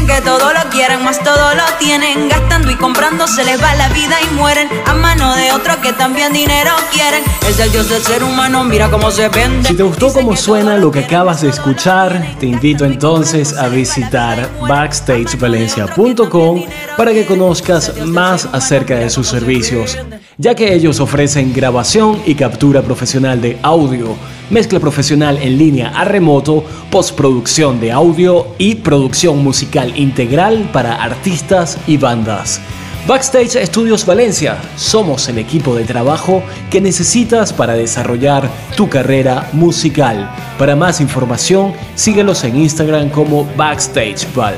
Dicen 0.01 0.15
que 0.15 0.21
todo 0.21 0.51
lo 0.51 0.69
quieren, 0.71 1.03
más 1.03 1.19
todo 1.23 1.53
lo 1.53 1.63
tienen. 1.77 2.27
Gastando 2.27 2.71
y 2.71 2.75
comprando 2.75 3.27
se 3.27 3.43
les 3.43 3.61
va 3.61 3.75
la 3.75 3.87
vida 3.89 4.15
y 4.21 4.33
mueren. 4.33 4.67
A 4.87 4.93
mano 4.95 5.35
de 5.35 5.51
otro 5.51 5.79
que 5.79 5.93
también 5.93 6.33
dinero 6.33 6.71
quieren. 6.91 7.23
Es 7.47 7.59
el 7.59 7.71
dios 7.71 7.87
del 7.87 8.01
ser 8.01 8.23
humano, 8.23 8.63
mira 8.63 8.89
cómo 8.89 9.11
se 9.11 9.29
vende. 9.29 9.67
Si 9.67 9.75
te 9.75 9.83
gustó 9.83 10.11
cómo 10.11 10.35
suena 10.35 10.77
lo 10.77 10.89
que 10.89 11.01
acabas 11.01 11.41
de 11.41 11.49
escuchar, 11.49 12.35
te 12.39 12.47
invito 12.47 12.83
entonces 12.85 13.55
a 13.55 13.67
visitar 13.67 14.49
backstagevalencia.com 14.67 16.63
para 16.97 17.13
que 17.13 17.25
conozcas 17.25 17.93
más 18.05 18.47
acerca 18.51 18.95
de 18.95 19.09
sus 19.09 19.27
servicios, 19.27 19.97
ya 20.37 20.55
que 20.55 20.73
ellos 20.73 20.99
ofrecen 20.99 21.53
grabación 21.53 22.23
y 22.25 22.33
captura 22.33 22.81
profesional 22.81 23.39
de 23.39 23.59
audio, 23.61 24.15
mezcla 24.51 24.79
profesional 24.79 25.37
en 25.41 25.57
línea 25.57 25.89
a 25.89 26.05
remoto, 26.05 26.63
postproducción 26.91 27.79
de 27.79 27.91
audio 27.91 28.47
y 28.57 28.75
producción 28.75 29.43
musical 29.43 29.97
integral 29.97 30.69
para 30.71 31.01
artistas 31.01 31.77
y 31.87 31.97
bandas. 31.97 32.61
Backstage 33.07 33.65
Studios 33.65 34.05
Valencia, 34.05 34.57
somos 34.75 35.27
el 35.27 35.39
equipo 35.39 35.73
de 35.73 35.85
trabajo 35.85 36.43
que 36.69 36.79
necesitas 36.79 37.51
para 37.51 37.73
desarrollar 37.73 38.47
tu 38.77 38.89
carrera 38.89 39.49
musical. 39.53 40.29
Para 40.59 40.75
más 40.75 41.01
información, 41.01 41.73
síguelos 41.95 42.43
en 42.43 42.57
Instagram 42.57 43.09
como 43.09 43.45
BackstageVal. 43.57 44.53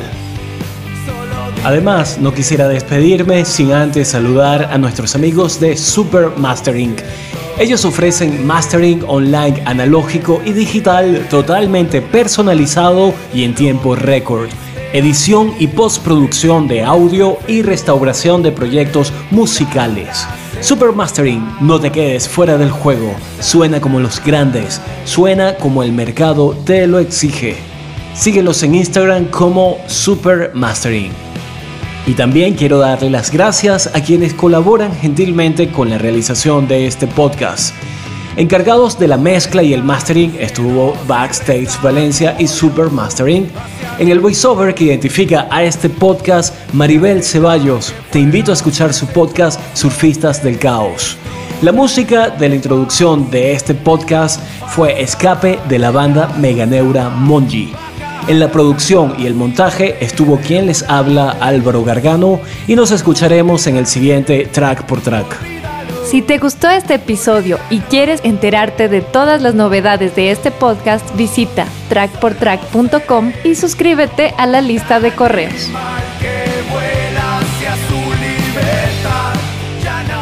Además, 1.64 2.18
no 2.20 2.34
quisiera 2.34 2.68
despedirme 2.68 3.46
sin 3.46 3.72
antes 3.72 4.10
saludar 4.10 4.66
a 4.66 4.78
nuestros 4.78 5.16
amigos 5.16 5.62
de 5.62 5.78
Super 5.78 6.32
Mastering. 6.36 6.98
Ellos 7.60 7.86
ofrecen 7.86 8.46
mastering 8.46 9.04
online 9.08 9.62
analógico 9.66 10.42
y 10.46 10.54
digital 10.54 11.28
totalmente 11.30 12.02
personalizado 12.02 13.14
y 13.34 13.44
en 13.44 13.54
tiempo 13.56 13.96
récord 13.96 14.50
edición 14.94 15.54
y 15.58 15.68
postproducción 15.68 16.68
de 16.68 16.84
audio 16.84 17.40
y 17.48 17.64
restauración 17.64 18.44
de 18.44 18.52
proyectos 18.52 19.12
musicales. 19.32 20.28
Supermastering, 20.62 21.44
no 21.62 21.80
te 21.80 21.92
quedes 21.92 22.30
fuera 22.30 22.58
del 22.60 22.70
juego. 22.70 23.12
Suena 23.40 23.82
como 23.82 24.00
los 24.00 24.24
grandes, 24.24 24.80
suena 25.04 25.56
como 25.56 25.82
el 25.82 25.92
mercado 25.92 26.56
te 26.64 26.86
lo 26.86 27.00
exige. 27.00 27.58
Síguelos 28.14 28.62
en 28.62 28.76
Instagram 28.76 29.26
como 29.26 29.80
Supermastering. 29.88 31.33
Y 32.06 32.14
también 32.16 32.56
quiero 32.56 32.80
darle 32.80 33.10
las 33.10 33.32
gracias 33.32 33.88
a 33.94 34.02
quienes 34.02 34.34
colaboran 34.34 34.94
gentilmente 34.96 35.70
con 35.70 35.90
la 35.90 35.98
realización 35.98 36.68
de 36.68 36.86
este 36.86 37.08
podcast. 37.08 37.74
Encargados 38.36 39.00
de 39.00 39.08
la 39.08 39.18
mezcla 39.18 39.64
y 39.64 39.74
el 39.74 39.84
mastering 39.84 40.36
estuvo 40.40 40.96
Backstage 41.08 41.82
Valencia 41.82 42.36
y 42.40 42.48
Super 42.48 42.90
Mastering. 42.90 43.48
En 44.00 44.10
el 44.10 44.20
voiceover 44.20 44.74
que 44.74 44.86
identifica 44.86 45.48
a 45.50 45.64
este 45.64 45.88
podcast, 45.90 46.54
Maribel 46.74 47.24
Ceballos. 47.24 47.94
Te 48.12 48.20
invito 48.20 48.52
a 48.52 48.56
escuchar 48.56 48.94
su 48.94 49.06
podcast 49.08 49.62
Surfistas 49.74 50.44
del 50.44 50.58
Caos. 50.58 51.16
La 51.62 51.72
música 51.72 52.30
de 52.30 52.50
la 52.50 52.56
introducción 52.56 53.30
de 53.30 53.54
este 53.54 53.76
podcast 53.76 54.42
fue 54.68 55.02
Escape 55.02 55.60
de 55.70 55.80
la 55.80 55.92
banda 55.92 56.28
Meganeura 56.40 57.10
Monji. 57.10 57.72
En 58.28 58.40
la 58.40 58.50
producción 58.50 59.16
y 59.18 59.26
el 59.26 59.34
montaje 59.34 59.98
estuvo 60.00 60.38
quien 60.38 60.68
les 60.68 60.84
habla 60.84 61.32
Álvaro 61.42 61.84
Gargano 61.84 62.40
y 62.68 62.76
nos 62.76 62.92
escucharemos 62.92 63.68
en 63.68 63.76
el 63.76 63.86
siguiente 63.86 64.48
track 64.50 64.86
por 64.86 65.02
track. 65.02 65.26
Si 66.06 66.22
te 66.22 66.38
gustó 66.38 66.70
este 66.70 66.96
episodio 66.96 67.60
y 67.70 67.80
quieres 67.80 68.22
enterarte 68.24 68.88
de 68.88 69.02
todas 69.02 69.42
las 69.42 69.56
novedades 69.56 70.16
de 70.16 70.32
este 70.32 70.52
podcast, 70.52 71.04
visita 71.18 71.66
trackportrack.com 71.90 73.34
y 73.44 73.56
suscríbete 73.56 74.34
a 74.38 74.46
la 74.46 74.62
lista 74.62 75.02
de 75.02 75.12
correos. 75.12 75.70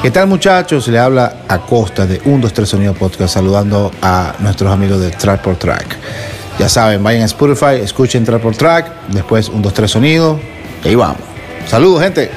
¿Qué 0.02 0.10
tal 0.10 0.26
muchachos? 0.26 0.88
Le 0.88 0.97
habla 0.97 1.43
Acosta 1.47 2.08
de 2.08 2.20
1, 2.26 2.39
2, 2.39 2.54
3 2.54 2.68
Sonido 2.70 2.93
Podcast 2.95 3.36
saludando 3.36 3.91
a 4.02 4.34
nuestros 4.39 4.72
amigos 4.72 4.99
de 4.99 5.12
Track 5.12 5.43
por 5.43 5.58
Track. 5.58 6.31
Ya 6.60 6.70
saben, 6.70 7.04
vayan 7.04 7.24
a 7.24 7.26
Spotify, 7.26 7.82
escuchen 7.82 8.24
Track 8.24 8.41
por 8.41 8.56
Track, 8.56 8.91
después 9.10 9.49
1, 9.49 9.62
2, 9.62 9.74
3 9.74 9.91
Sonido 9.91 10.39
y 10.84 10.89
ahí 10.89 10.95
vamos. 10.95 11.18
Saludos 11.68 12.04
gente. 12.04 12.30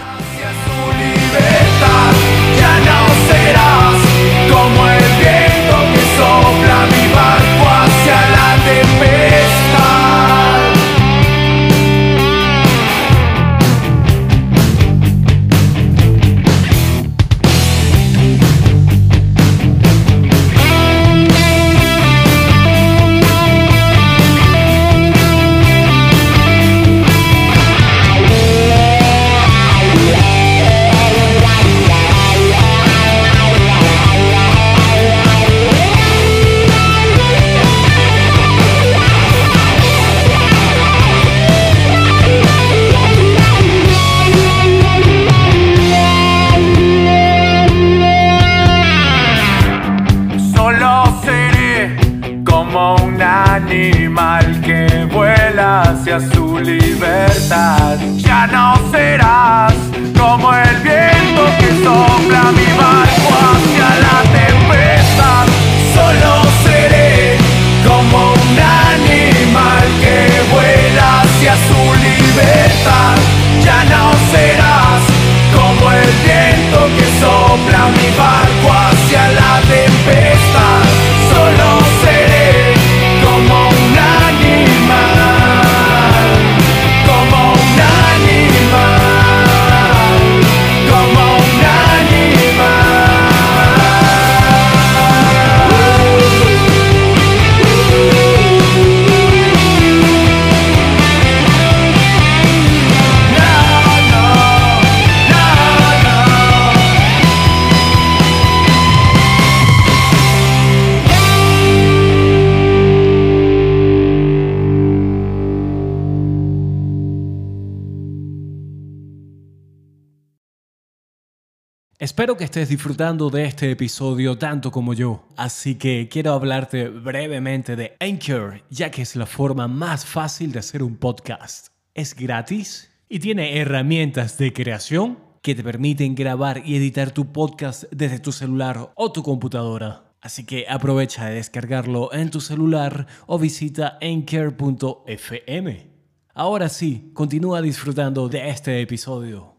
Estés 122.55 122.69
disfrutando 122.69 123.31
de 123.31 123.47
este 123.47 123.69
episodio 123.73 124.39
tanto 124.39 124.71
como 124.71 124.95
yo, 124.95 125.27
así 125.37 125.75
que 125.75 126.09
quiero 126.09 126.35
hablarte 126.35 126.89
brevemente 126.89 127.75
de 127.75 127.97
Anchor, 127.99 128.63
ya 128.71 128.93
que 128.93 129.03
es 129.03 129.17
la 129.17 129.27
forma 129.27 129.67
más 129.67 130.07
fácil 130.07 130.53
de 130.53 130.61
hacer 130.61 130.85
un 130.85 130.97
podcast. 130.97 131.71
Es 131.95 132.15
gratis 132.15 132.93
y 133.09 133.19
tiene 133.19 133.59
herramientas 133.59 134.39
de 134.39 134.53
creación 134.53 135.19
que 135.43 135.57
te 135.57 135.65
permiten 135.65 136.15
grabar 136.15 136.63
y 136.65 136.77
editar 136.77 137.11
tu 137.11 137.33
podcast 137.33 137.87
desde 137.91 138.21
tu 138.21 138.31
celular 138.31 138.93
o 138.95 139.11
tu 139.11 139.25
computadora. 139.25 140.13
Así 140.21 140.47
que 140.47 140.67
aprovecha 140.69 141.27
de 141.27 141.35
descargarlo 141.35 142.13
en 142.13 142.31
tu 142.31 142.41
celular 142.41 143.09
o 143.27 143.37
visita 143.37 143.99
anchor.fm. 144.01 145.91
Ahora 146.33 146.69
sí, 146.69 147.11
continúa 147.15 147.61
disfrutando 147.61 148.29
de 148.29 148.49
este 148.49 148.81
episodio. 148.81 149.54